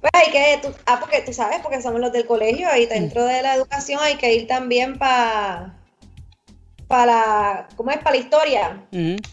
[0.00, 3.24] Pues hay que, tú- ah, porque tú sabes, porque somos los del colegio y dentro
[3.24, 5.74] de la educación hay que ir también para,
[6.86, 7.98] para, ¿cómo es?
[7.98, 8.86] Para la historia.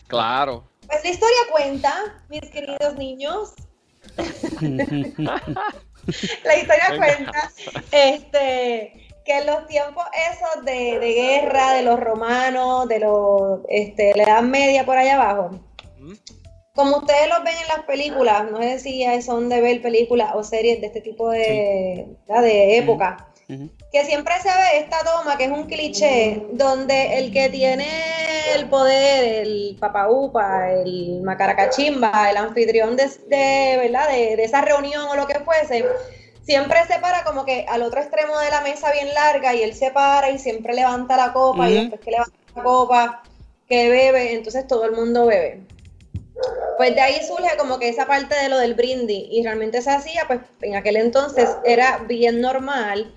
[0.07, 0.63] Claro.
[0.87, 1.93] Pues la historia cuenta,
[2.29, 3.53] mis queridos niños,
[4.17, 5.41] la
[6.57, 6.97] historia Venga.
[6.97, 7.51] cuenta,
[7.91, 14.13] este, que en los tiempos esos de, de guerra, de los romanos, de los, este,
[14.15, 15.59] la Edad Media por allá abajo.
[16.75, 20.43] Como ustedes los ven en las películas, no sé si son de ver películas o
[20.43, 25.51] series de este tipo de, de época, que siempre se ve esta toma, que es
[25.51, 27.87] un cliché, donde el que tiene
[28.55, 34.09] el poder, el papaupa, el macaracachimba, el anfitrión de, de, ¿verdad?
[34.09, 35.85] De, de esa reunión o lo que fuese,
[36.43, 39.73] siempre se para como que al otro extremo de la mesa bien larga y él
[39.73, 43.23] se para y siempre levanta la copa y después que levanta la copa,
[43.69, 45.61] que bebe, entonces todo el mundo bebe.
[46.77, 49.91] Pues de ahí surge como que esa parte de lo del brindis y realmente se
[49.91, 53.15] hacía, pues en aquel entonces era bien normal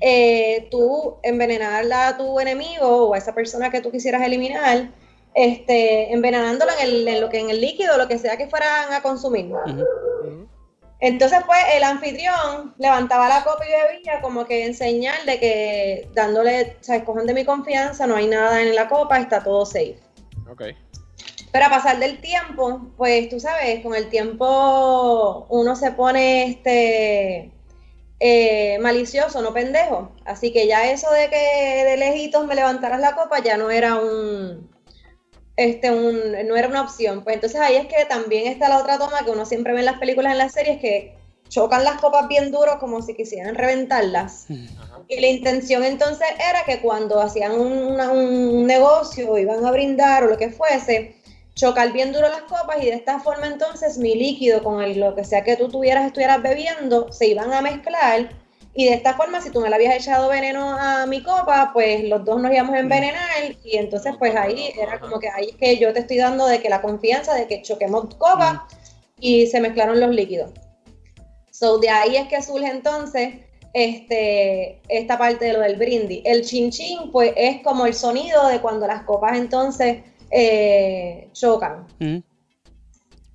[0.00, 4.90] eh, tú envenenar a tu enemigo o a esa persona que tú quisieras eliminar,
[5.34, 8.92] este, envenenándola en, el, en lo que en el líquido, lo que sea que fueran
[8.92, 9.52] a consumir.
[11.00, 16.08] Entonces, pues, el anfitrión levantaba la copa y bebía como que en señal de que
[16.14, 19.66] dándole, o sea, escojan de mi confianza, no hay nada en la copa, está todo
[19.66, 19.98] safe.
[20.50, 20.62] Ok.
[21.54, 27.52] Pero a pasar del tiempo, pues tú sabes, con el tiempo uno se pone este
[28.18, 30.10] eh, malicioso, no pendejo.
[30.24, 33.94] Así que ya eso de que de lejitos me levantaras la copa ya no era
[33.94, 34.68] un
[35.56, 37.22] este un no era una opción.
[37.22, 39.86] Pues entonces ahí es que también está la otra toma que uno siempre ve en
[39.86, 41.14] las películas, en las series, que
[41.48, 44.46] chocan las copas bien duro como si quisieran reventarlas.
[44.76, 45.02] Ajá.
[45.06, 49.70] Y la intención entonces era que cuando hacían un, una- un negocio o iban a
[49.70, 51.14] brindar o lo que fuese,
[51.54, 55.14] chocar bien duro las copas y de esta forma entonces mi líquido con el, lo
[55.14, 58.30] que sea que tú tuvieras, estuvieras bebiendo, se iban a mezclar.
[58.76, 62.02] Y de esta forma si tú me le habías echado veneno a mi copa, pues
[62.04, 63.56] los dos nos íbamos a envenenar.
[63.62, 66.60] Y entonces pues ahí era como que ahí es que yo te estoy dando de
[66.60, 68.62] que la confianza de que choquemos copas
[69.20, 70.50] y se mezclaron los líquidos.
[71.52, 73.34] So, de ahí es que surge entonces
[73.74, 76.22] este, esta parte de lo del brindis.
[76.24, 79.98] El chin chin, pues es como el sonido de cuando las copas entonces
[80.34, 81.86] eh, chocan.
[82.00, 82.22] Ujú.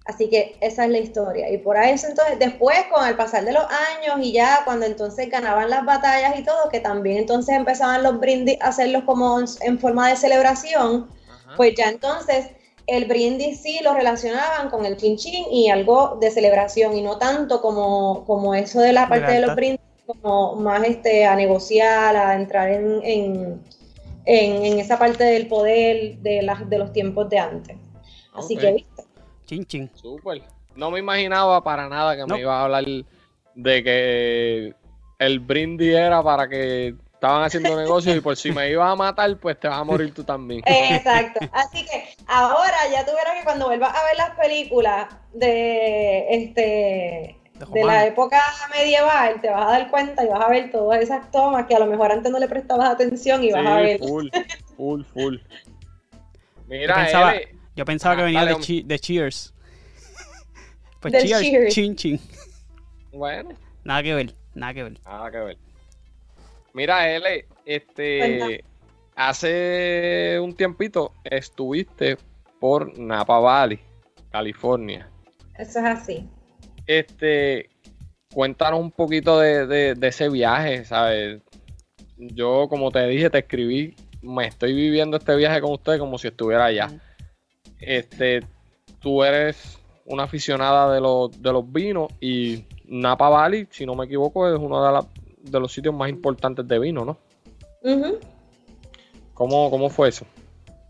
[0.06, 1.52] Así que esa es la historia.
[1.52, 4.86] Y por ahí eso entonces, después con el pasar de los años y ya cuando
[4.88, 9.40] entonces ganaban las batallas y todo, que también entonces empezaban los brindis a hacerlos como
[9.40, 11.54] en, en forma de celebración, Ajá.
[11.56, 12.48] pues ya entonces
[12.88, 17.20] el brindis sí lo relacionaban con el chin chin y algo de celebración y no
[17.20, 22.16] tanto como, como eso de la parte de los brindis, como más este a negociar,
[22.16, 23.62] a entrar en, en,
[24.30, 27.78] en- en esa parte del poder de, las de los tiempos de antes.
[28.34, 29.04] Así que, ¿viste?
[29.48, 29.90] Chin chin.
[29.96, 30.44] Súper.
[30.76, 32.36] No me imaginaba para nada que No.
[32.36, 32.86] me iba a hablar
[33.56, 34.74] de que
[35.18, 39.36] el brindis era para que estaban haciendo negocios y por si me ibas a matar,
[39.40, 40.62] pues te vas a morir tú también.
[40.66, 41.40] Exacto.
[41.52, 47.39] Así que ahora ya tú verás que cuando vuelvas a ver las películas de este
[47.68, 48.42] De la época
[48.76, 51.80] medieval, te vas a dar cuenta y vas a ver todas esas tomas que a
[51.80, 54.00] lo mejor antes no le prestabas atención y vas a ver.
[54.00, 54.30] full,
[54.78, 55.36] full, full.
[55.36, 55.42] Yo
[56.68, 58.68] Mira, pensaba, Eli, yo pensaba que Ah, venía dale, de, hombre.
[58.68, 59.54] chi- de Cheers.
[61.02, 61.74] Pues Cheers, Cheers.
[61.74, 62.20] chin chin.
[63.12, 63.50] bueno,
[63.84, 65.00] Nada que ver, nada que ver.
[65.06, 65.58] nada que ver.
[66.74, 68.70] Mira, Eli, este, Cuenta.
[69.16, 72.18] hace un tiempito estuviste
[72.60, 73.80] por Napa Valley,
[74.32, 75.10] California.
[75.56, 76.30] Eso es así.
[76.90, 77.70] Este,
[78.34, 81.40] cuéntanos un poquito de, de- de ese viaje, ¿sabes?
[82.18, 86.30] Yo, como te dije, te escribí, me estoy viviendo este viaje con usted como si
[86.30, 86.88] estuviera allá.
[87.80, 88.40] Este,
[89.00, 94.06] tú eres una aficionada de los, de los vinos y Napa Valley, si no me
[94.06, 95.06] equivoco, es uno de, la-
[95.44, 97.18] de los sitios más importantes de vino, ¿no?
[97.84, 98.18] Ujú.
[99.36, 100.26] ¿Cómo, cómo fue eso?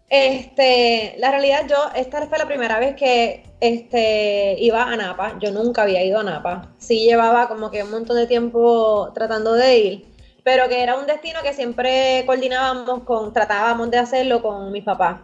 [0.09, 5.37] Este, la realidad yo, esta fue la primera vez que este, iba a Napa.
[5.39, 6.73] Yo nunca había ido a Napa.
[6.77, 10.05] Sí llevaba como que un montón de tiempo tratando de ir,
[10.43, 15.21] pero que era un destino que siempre coordinábamos con, tratábamos de hacerlo con mis papás.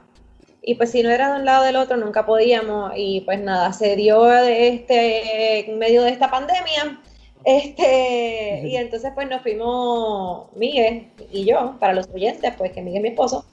[0.62, 2.91] Y pues si no era de un lado o del otro, nunca podíamos.
[2.95, 7.02] Y pues nada, se dio este, en medio de esta pandemia.
[7.43, 12.98] Este, y entonces pues nos fuimos Miguel y yo, para los oyentes, pues que Miguel
[12.98, 13.45] es mi esposo.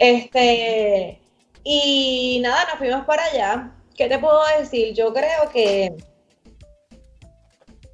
[0.00, 1.20] Este,
[1.62, 3.72] y nada, nos fuimos para allá.
[3.98, 4.94] ¿Qué te puedo decir?
[4.94, 5.92] Yo creo que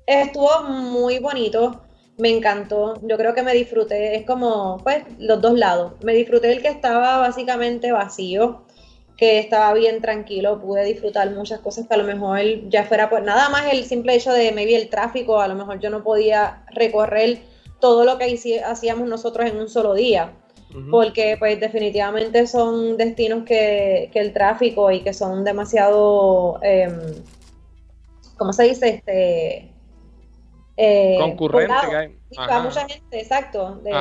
[0.07, 1.81] estuvo muy bonito,
[2.19, 3.01] me encantó.
[3.01, 5.95] Yo creo que me disfruté, es como, pues, los dos lados.
[6.03, 8.67] Me disfruté el que estaba básicamente vacío,
[9.17, 13.23] que estaba bien tranquilo, pude disfrutar muchas cosas que a lo mejor ya fuera, pues,
[13.23, 16.67] nada más el simple hecho de maybe el tráfico, a lo mejor yo no podía
[16.73, 17.39] recorrer
[17.81, 20.35] todo lo que hacíamos nosotros en un solo día
[20.91, 27.23] porque pues definitivamente son destinos que, el tráfico y que son demasiado, eh,
[28.37, 28.89] ¿cómo se dice?
[28.89, 29.71] Este,
[30.77, 31.75] eh, Concurrente
[32.31, 33.93] que mucha gente, exacto, de,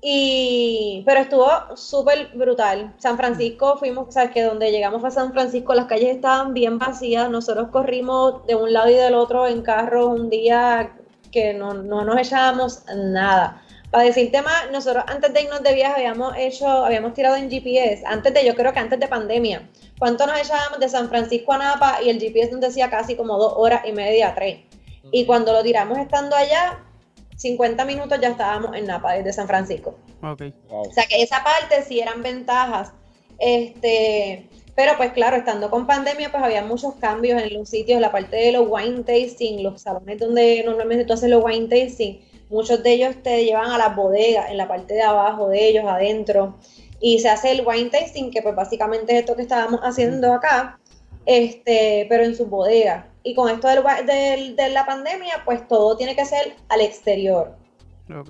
[0.00, 2.94] Y, pero estuvo súper brutal.
[2.98, 6.78] San Francisco, fuimos, o sea, que donde llegamos a San Francisco, las calles estaban bien
[6.78, 7.28] vacías.
[7.28, 10.92] Nosotros corrimos de un lado y del otro en carro un día
[11.32, 13.62] que no, no nos echábamos nada.
[13.96, 18.04] Para decirte más, nosotros antes de irnos de viaje habíamos hecho, habíamos tirado en GPS,
[18.04, 19.70] antes de, yo creo que antes de pandemia.
[19.98, 23.38] ¿Cuánto nos echábamos de San Francisco a Napa y el GPS nos decía casi como
[23.38, 24.58] dos horas y media, tres?
[25.12, 26.84] Y cuando lo tiramos estando allá,
[27.36, 29.96] 50 minutos ya estábamos en Napa desde San Francisco.
[30.22, 30.52] Okay.
[30.68, 32.92] O sea que esa parte sí eran ventajas.
[33.38, 34.46] Este,
[34.76, 38.36] pero pues claro, estando con pandemia, pues había muchos cambios en los sitios, la parte
[38.36, 42.92] de los wine tasting, los salones donde normalmente tú haces los wine tasting Muchos de
[42.92, 46.56] ellos te llevan a las bodegas, en la parte de abajo de ellos, adentro.
[47.00, 50.78] Y se hace el wine tasting, que pues básicamente es esto que estábamos haciendo acá,
[51.24, 53.08] este, pero en su bodega.
[53.24, 57.56] Y con esto del, de la pandemia, pues todo tiene que ser al exterior.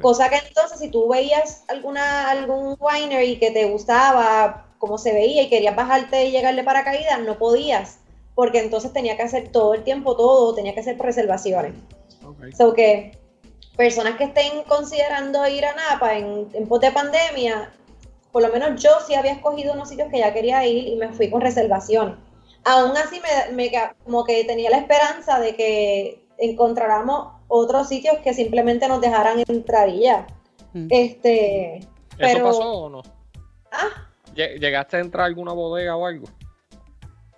[0.00, 5.42] Cosa que entonces si tú veías alguna, algún winery que te gustaba, cómo se veía
[5.42, 7.98] y querías bajarte y llegarle para caída, no podías,
[8.34, 11.72] porque entonces tenía que hacer todo el tiempo todo, tenía que hacer reservaciones.
[12.24, 12.52] Okay.
[12.52, 13.18] So que
[13.76, 17.72] personas que estén considerando ir a Napa en tiempos de pandemia,
[18.32, 21.12] por lo menos yo sí había escogido unos sitios que ya quería ir y me
[21.12, 22.18] fui con reservación.
[22.64, 23.20] Aún así,
[23.54, 23.70] me,
[24.04, 29.88] como que tenía la esperanza de que encontráramos otros sitios que simplemente nos dejaran entrar
[29.88, 30.26] y ya.
[30.72, 30.86] Mm.
[30.90, 31.76] Este,
[32.18, 33.02] ¿Eso pasó o no?
[33.70, 34.05] ¿Ah?
[34.36, 36.26] ¿Llegaste a entrar a alguna bodega o algo?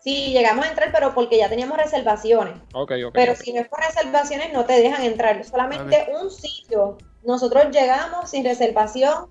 [0.00, 2.54] Sí, llegamos a entrar, pero porque ya teníamos reservaciones.
[3.12, 5.44] pero si no es por reservaciones, no te dejan entrar.
[5.44, 6.98] Solamente un sitio.
[7.24, 9.26] Nosotros llegamos sin reservación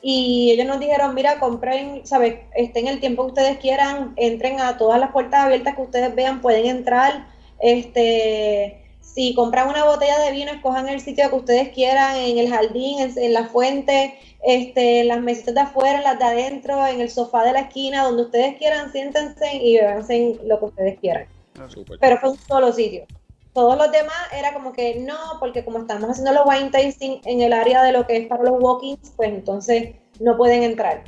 [0.00, 2.40] y ellos nos dijeron, mira, compren, ¿sabes?
[2.54, 6.40] Estén el tiempo que ustedes quieran, entren a todas las puertas abiertas que ustedes vean,
[6.40, 7.26] pueden entrar.
[7.60, 8.81] Este,
[9.14, 12.98] si compran una botella de vino, escojan el sitio que ustedes quieran, en el jardín,
[13.14, 17.52] en, la fuente, este, las mesitas de afuera, las de adentro, en el sofá de
[17.52, 21.26] la esquina, donde ustedes quieran, siéntense y bebanse lo que ustedes quieran.
[21.58, 21.68] Ah,
[22.00, 23.04] Pero fue un solo sitio.
[23.52, 27.42] Todos los demás era como que no, porque como estamos haciendo los wine tasting en
[27.42, 31.04] el área de lo que es para los walk-ins, pues entonces no pueden entrar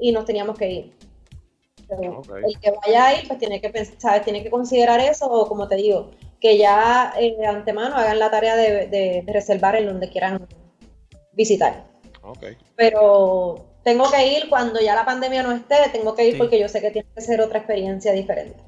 [0.00, 0.92] y nos teníamos que ir.
[1.88, 5.68] El que vaya a ir, pues tiene que pensar, tiene que considerar eso, o como
[5.68, 6.10] te digo,
[6.44, 10.46] que ya eh, de antemano hagan la tarea de, reservar en donde quieran
[11.32, 11.86] visitar.
[12.76, 16.68] Pero tengo que ir cuando ya la pandemia no esté, tengo que ir porque yo
[16.68, 18.62] sé que tiene que ser otra experiencia diferente.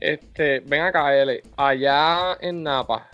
[0.00, 3.08] Este, ven acá, L, allá en Napa,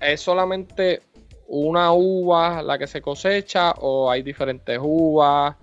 [0.00, 1.02] ¿es solamente
[1.48, 5.56] una uva la que se cosecha o hay diferentes uvas?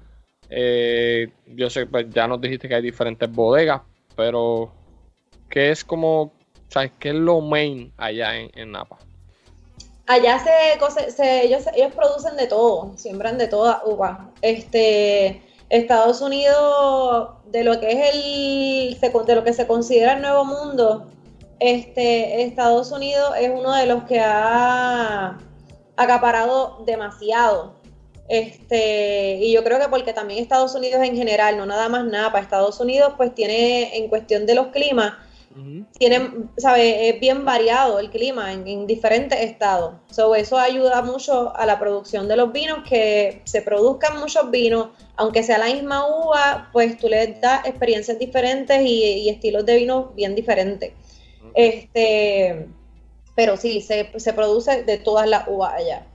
[0.49, 3.81] Eh, yo sé, pues ya nos dijiste que hay diferentes bodegas,
[4.17, 4.73] pero
[5.49, 6.33] ¿qué es como
[6.71, 8.97] ¿Sabes qué es lo main allá en, Napa?
[10.07, 14.31] Allá se, ellos, ellos producen de todo, siembran de toda uva.
[14.41, 20.45] Este, Estados Unidos, de lo que es el, de lo que se considera el nuevo
[20.45, 21.07] mundo,
[21.59, 25.37] este, Estados Unidos es uno de los que ha
[25.97, 27.75] acaparado demasiado.
[28.29, 32.39] Este, y yo creo que porque también Estados Unidos en general, no nada más Napa,
[32.39, 35.15] Estados Unidos pues tiene en cuestión de los climas,
[35.97, 39.95] tienen, sabe, es bien variado el clima en, diferentes estados.
[40.09, 44.89] So, eso ayuda mucho a la producción de los vinos, que se produzcan muchos vinos,
[45.15, 50.11] aunque sea la misma uva, pues tú le das experiencias diferentes y, estilos de vino
[50.15, 50.93] bien diferentes.
[51.53, 52.67] Este,
[53.35, 56.05] pero sí, se, produce de todas las uvas allá.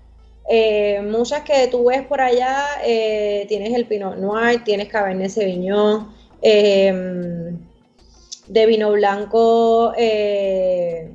[0.49, 6.15] Eh, muchas que tú ves por allá, eh, tienes el Pinot Noir, tienes Cabernet Sauvignon,
[6.43, 7.57] Eh,
[8.49, 11.13] de vino blanco eh,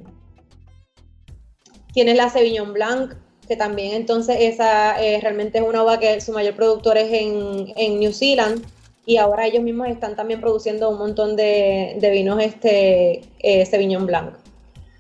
[1.94, 3.14] tienes la Sauvignon Blanc,
[3.48, 7.74] que también entonces esa eh, realmente es una uva que su mayor productor es en,
[7.76, 8.66] en, New Zealand
[9.06, 14.06] y ahora ellos mismos están también produciendo un montón de, de vinos este eh, Sauvignon
[14.06, 14.36] Blanc.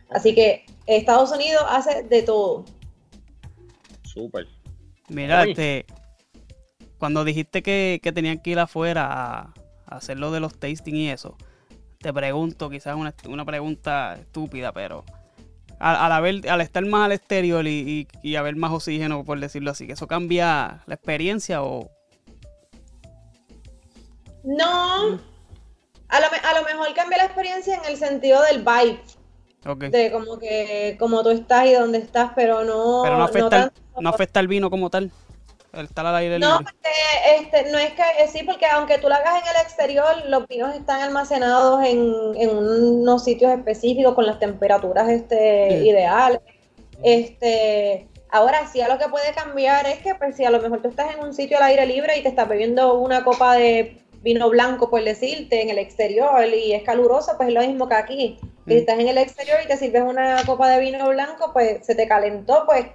[0.10, 2.66] Así que Estados Unidos hace de todo.
[4.04, 4.48] Súper.
[5.08, 5.86] Mira, este,
[6.98, 9.54] cuando dijiste que, que, tenían que ir afuera a,
[9.86, 11.38] a hacer lo de los tasting y eso,
[12.02, 15.06] te pregunto, quizás una, una pregunta estúpida, pero
[15.80, 19.40] al, al, haber, al estar más al exterior y, y, y, haber más oxígeno, por
[19.40, 21.90] decirlo así, ¿que eso cambia la experiencia o...?
[24.44, 25.20] No,
[26.08, 29.00] a lo, a lo mejor cambia la experiencia en el sentido del vibe.
[29.64, 29.92] Okay.
[29.92, 33.02] De como que como tú estás y dónde estás, pero no...
[33.04, 35.12] Pero no afecta, no, el, no afecta el vino como tal.
[35.74, 36.66] El estar al aire no, libre.
[36.74, 36.90] porque,
[37.40, 40.46] este, no es que eh, sí, porque aunque tú lo hagas en el exterior, los
[40.48, 45.90] vinos están almacenados en, en unos sitios específicos con las temperaturas este, Sí.
[45.90, 46.42] ideales.
[47.04, 50.82] Este, ahora sí, a lo que puede cambiar es que pues, si a lo mejor
[50.82, 53.98] tú estás en un sitio al aire libre y te estás bebiendo una copa de
[54.22, 57.96] vino blanco, por decirte, en el exterior y es caluroso, pues es lo mismo que
[57.96, 58.40] aquí.
[58.68, 58.78] Si Mm.
[58.78, 62.08] estás en el exterior y te sirves una copa de vino blanco, pues se te
[62.08, 62.86] calentó, pues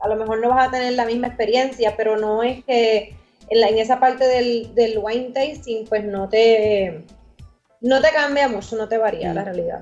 [0.00, 3.14] a lo mejor no vas a tener la misma experiencia, pero no es que
[3.50, 7.02] en, la- en esa parte del, del wine tasting, pues no te,
[7.80, 9.34] no te cambia mucho, no te varía Mm.
[9.34, 9.80] la realidad.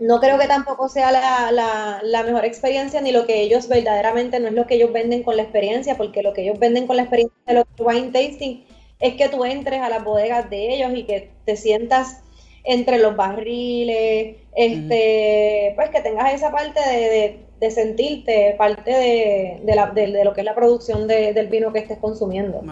[0.00, 4.40] No creo que tampoco sea la, la- la mejor experiencia, ni lo que ellos verdaderamente,
[4.40, 6.96] no es lo que ellos venden con la experiencia, porque lo que ellos venden con
[6.96, 8.66] la experiencia de los wine tasting
[9.00, 12.22] es que tú entres a las bodegas de ellos y que te sientas
[12.64, 19.60] entre los barriles, este, pues que tengas esa parte de, de- de sentirte parte de,
[19.64, 22.62] de la- de- de lo que es la producción de- del vino que estés consumiendo.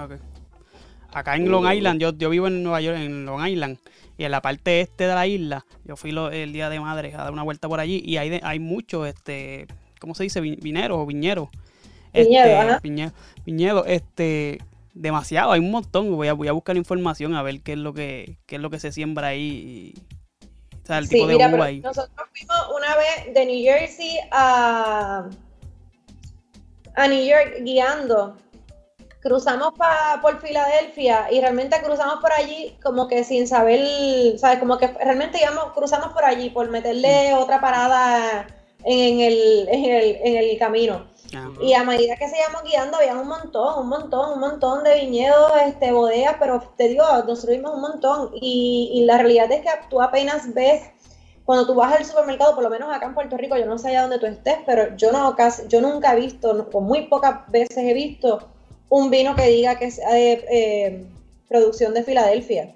[1.13, 3.79] Acá en Long Island, yo, yo vivo en Nueva York, en Long Island,
[4.17, 7.15] y en la parte este de la isla, yo fui lo- el día de madre
[7.15, 9.67] a dar una vuelta por allí, y hay, hay muchos, este,
[10.01, 10.41] ¿cómo se dice?
[10.41, 11.49] Vi- Vineros o viñeros.
[12.15, 12.81] Viñedo, Este, ajá.
[12.83, 13.13] viñe-
[13.47, 14.59] viñedo, este,
[14.95, 17.95] demasiado, hay un montón, voy a, voy a buscar información a ver qué es lo
[17.95, 19.95] que, qué es lo que se siembra ahí,
[20.83, 21.81] o sea, el Sí, de mira, uva pero ahí.
[21.81, 25.29] nosotros fuimos una vez de New Jersey a,
[26.97, 28.37] a New York guiando.
[29.21, 34.59] Cruzamos pa- por Filadelfia y realmente cruzamos por allí como que sin saber, ¿sabes?
[34.59, 38.49] Como que realmente íbamos, cruzamos por allí por meterle otra parada
[38.85, 41.07] en el, en el, en el camino.
[41.61, 45.53] Y a medida que seguíamos guiando, había un montón, un montón, un montón de viñedos,
[45.67, 48.31] este, bodegas, pero te digo, nosotros vimos un montón.
[48.35, 50.83] Y, la realidad es que tú apenas ves,
[51.45, 53.89] cuando tú vas al supermercado, por lo menos acá en Puerto Rico, yo no sé
[53.89, 57.51] allá donde tú estés, pero yo no casi, yo nunca he visto, o muy pocas
[57.51, 58.49] veces he visto
[58.89, 61.07] un vino que diga que es eh, eh,
[61.49, 62.75] producción de Filadelfia.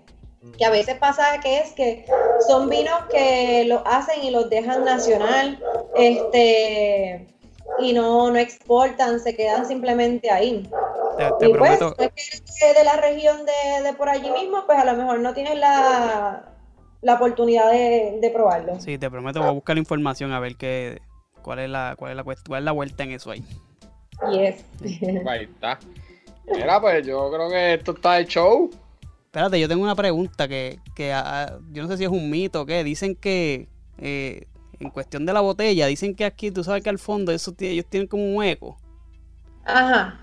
[0.57, 2.07] Que a veces pasa que es que
[2.47, 5.61] son vinos que los hacen y los dejan nacional,
[5.97, 7.36] este,
[7.79, 10.69] y no, no exportan, se quedan simplemente ahí.
[11.17, 14.31] te, te y pues, prometo, si es que de la región de, de por allí
[14.31, 16.45] mismo, pues a lo mejor no tienes la,
[17.03, 18.81] la oportunidad de, de probarlo.
[18.81, 21.01] sí, te prometo, voy a buscar la información a ver qué,
[21.43, 23.45] cuál es la, cuál es la, cuál es la vuelta en eso ahí.
[24.33, 24.65] Yes.
[25.27, 25.79] Ahí está.
[26.47, 28.71] Mira, pues yo creo que esto está de show.
[29.25, 32.63] Espérate, yo tengo una pregunta que, que ah, yo no sé si es un mito
[32.63, 32.83] o qué.
[32.83, 34.47] Dicen que eh,
[34.81, 37.87] en cuestión de la botella, dicen que aquí, tú sabes que al fondo eso ellos
[37.89, 38.77] tienen como un hueco.
[39.65, 40.21] Ajá.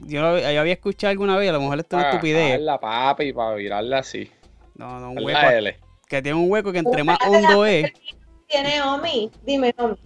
[0.00, 2.60] Yo, lo- yo había escuchado alguna vez, a lo mejor esto es una Para estupidez.
[2.60, 4.30] la papi, para virarla así.
[4.76, 5.40] No, no, un hueco.
[5.50, 5.76] L.
[6.08, 7.92] Que tiene un hueco que entre más hondo es.
[8.46, 9.30] ¿Tiene Omi?
[9.44, 9.96] Dime, Omi.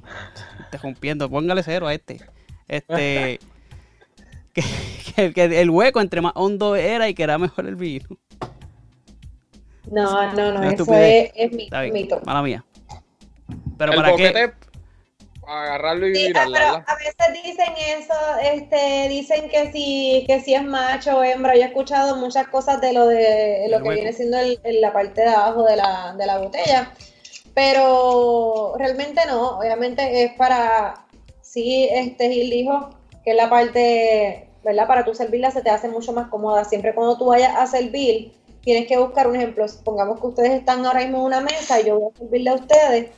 [0.71, 2.19] Te rompiendo, póngale cero a este.
[2.69, 3.39] Este.
[4.55, 4.63] que,
[5.15, 8.07] que- que el hueco entre más hondo era y que era mejor el vino.
[9.91, 11.53] No, no, no, eso es, es
[11.93, 12.21] mito.
[12.25, 12.65] mala mía.
[13.79, 14.53] Pero el para qué.
[15.47, 16.85] agarrarlo y Sí, ah, virarla, pero ¿verdad?
[16.87, 21.55] a veces dicen eso, este, dicen que si, que si es macho o hembra.
[21.57, 24.93] Yo he escuchado muchas cosas de lo de lo que viene siendo el- en la
[24.93, 26.93] parte de abajo de la, de la botella.
[27.55, 30.95] Pero realmente no, obviamente es para,
[31.43, 32.91] sí, este Gil dijo
[33.25, 34.87] que es la parte, ¿verdad?
[34.87, 36.65] Para tú servirla se te hace mucho más cómoda.
[36.65, 38.33] Siempre cuando tú vayas a servir,
[38.65, 39.69] tienes que buscar un ejemplo.
[39.69, 42.55] Supongamos que ustedes están ahora mismo en una mesa y yo voy a servirle a
[42.55, 43.11] ustedes,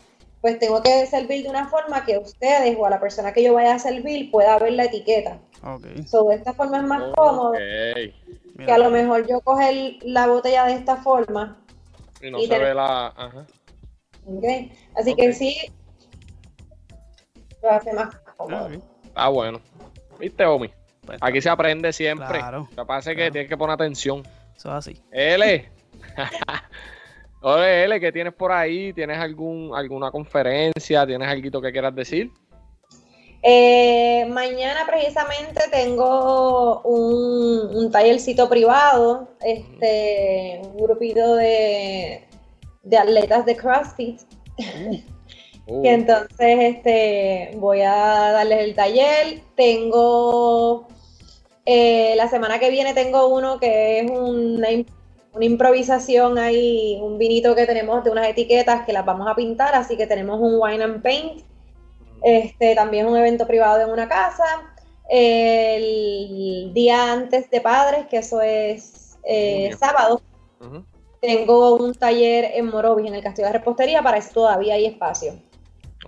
[0.45, 3.55] pues tengo que servir de una forma que ustedes o a la persona que yo
[3.55, 5.39] vaya a servir pueda ver la etiqueta.
[5.63, 5.87] Ok.
[6.07, 7.57] So, de esta forma es más cómodo Ok.
[8.67, 11.57] que a lo mejor yo coger la botella de esta forma.
[12.21, 13.07] Y no Y se tener- ve la.
[13.07, 13.47] Ajá.
[14.27, 14.45] ¿ok?
[14.97, 15.57] Así que sí,
[17.63, 18.67] lo hace más cómodo.
[18.67, 18.73] Ok.
[19.07, 19.61] Está bueno.
[20.21, 20.69] ¿Viste, Omi?
[21.07, 22.39] Pues, Aquí se aprende siempre.
[22.39, 22.69] Claro.
[22.77, 23.33] Lo que pasa es que Claro.
[23.33, 24.21] tienes que poner atención.
[24.55, 25.03] Eso es así.
[25.11, 25.71] L,
[27.47, 28.95] Oye, L, ¿qué tienes por ahí?
[28.95, 31.07] ¿Tienes algún, alguna conferencia?
[31.07, 32.31] ¿Tienes algo que quieras decir?
[33.43, 42.27] Eh, mañana precisamente tengo un, un tallercito privado, este, un grupito de,
[42.83, 44.21] de atletas de CrossFit.
[45.67, 49.41] Uh, Que entonces este, voy a darles el taller.
[49.57, 50.87] Tengo
[51.65, 54.69] eh, la semana que viene tengo uno que es una,
[55.35, 59.75] una improvisación ahí, un vinito que tenemos de unas etiquetas que las vamos a pintar,
[59.75, 61.43] así que tenemos un wine and paint.
[62.23, 64.45] Este también es un evento privado en una casa.
[65.11, 70.23] El día antes de padres, que eso es eh, sábado,
[71.21, 75.35] tengo un taller en Morovis, en el Castillo de Repostería, para eso todavía hay espacio.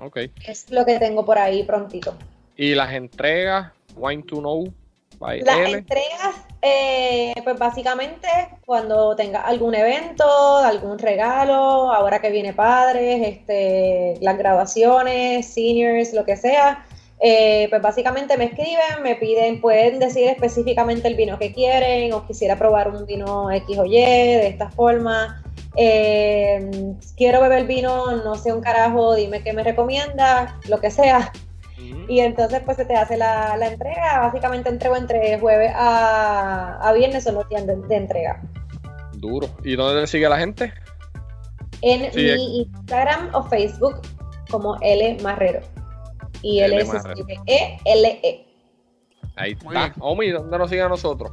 [0.00, 0.18] Ok.
[0.46, 2.14] Es lo que tengo por ahí prontito.
[2.56, 4.72] Y las entregas, Wine to Know,
[5.18, 5.72] by Las L.
[5.72, 8.28] entregas, eh, pues básicamente
[8.64, 16.24] cuando tenga algún evento, algún regalo, ahora que viene padres, este, las graduaciones, seniors, lo
[16.24, 16.84] que sea,
[17.18, 22.26] eh, pues básicamente me escriben, me piden, pueden decir específicamente el vino que quieren o
[22.26, 25.42] quisiera probar un vino X o Y de esta forma.
[25.76, 31.32] Eh, quiero beber vino, no sé un carajo, dime qué me recomienda, lo que sea.
[32.08, 36.92] Y entonces pues se te hace la, la entrega, básicamente entrego entre jueves a, a
[36.92, 38.42] viernes son los días de, de entrega.
[39.14, 39.48] Duro.
[39.64, 40.72] ¿Y dónde te sigue la gente?
[41.82, 44.00] En Sí, mi Instagram o Facebook
[44.50, 45.60] como L Marrero.
[46.42, 47.08] Y L L Marrero.
[47.14, 48.46] escribe E-L-E.
[49.36, 49.92] Ahí está.
[50.00, 51.32] Omi, ¿dónde nos sigue a nosotros?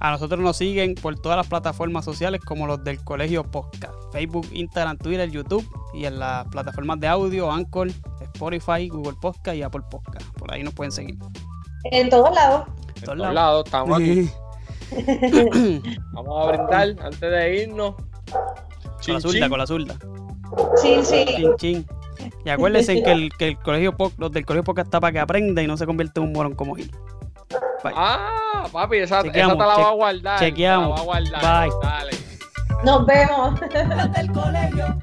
[0.00, 3.94] A nosotros nos siguen por todas las plataformas sociales como los del Colegio Podcast.
[4.12, 7.88] Facebook, Instagram, Twitter, YouTube y en las plataformas de audio, Anchor,
[8.20, 10.26] Spotify, Google Podcast y Apple Podcast.
[10.38, 11.16] Por ahí nos pueden seguir.
[11.84, 12.66] En todos lados.
[12.68, 13.34] En Todos todos lados.
[13.34, 14.30] lados, estamos aquí.
[16.12, 17.94] Vamos a brindar antes de irnos.
[17.94, 19.48] Con Chin, la zurda, chin.
[19.48, 19.96] con la zurda.
[20.76, 21.24] Sí, sí.
[21.36, 21.86] Chin, chin.
[22.44, 25.62] Y acuérdense que el, que el colegio los del colegio podcast está para que aprenda
[25.62, 26.90] y no se convierta en un morón como Gil.
[27.50, 27.92] Bye.
[27.94, 30.38] Ah, papi, esa, esa te la voy a guardar.
[30.38, 30.94] chequeamos.
[30.94, 31.68] Te la voy a guardar.
[31.68, 31.76] Bye.
[31.82, 32.10] Dale.
[32.84, 33.60] Nos vemos.
[33.60, 34.98] Del colegio,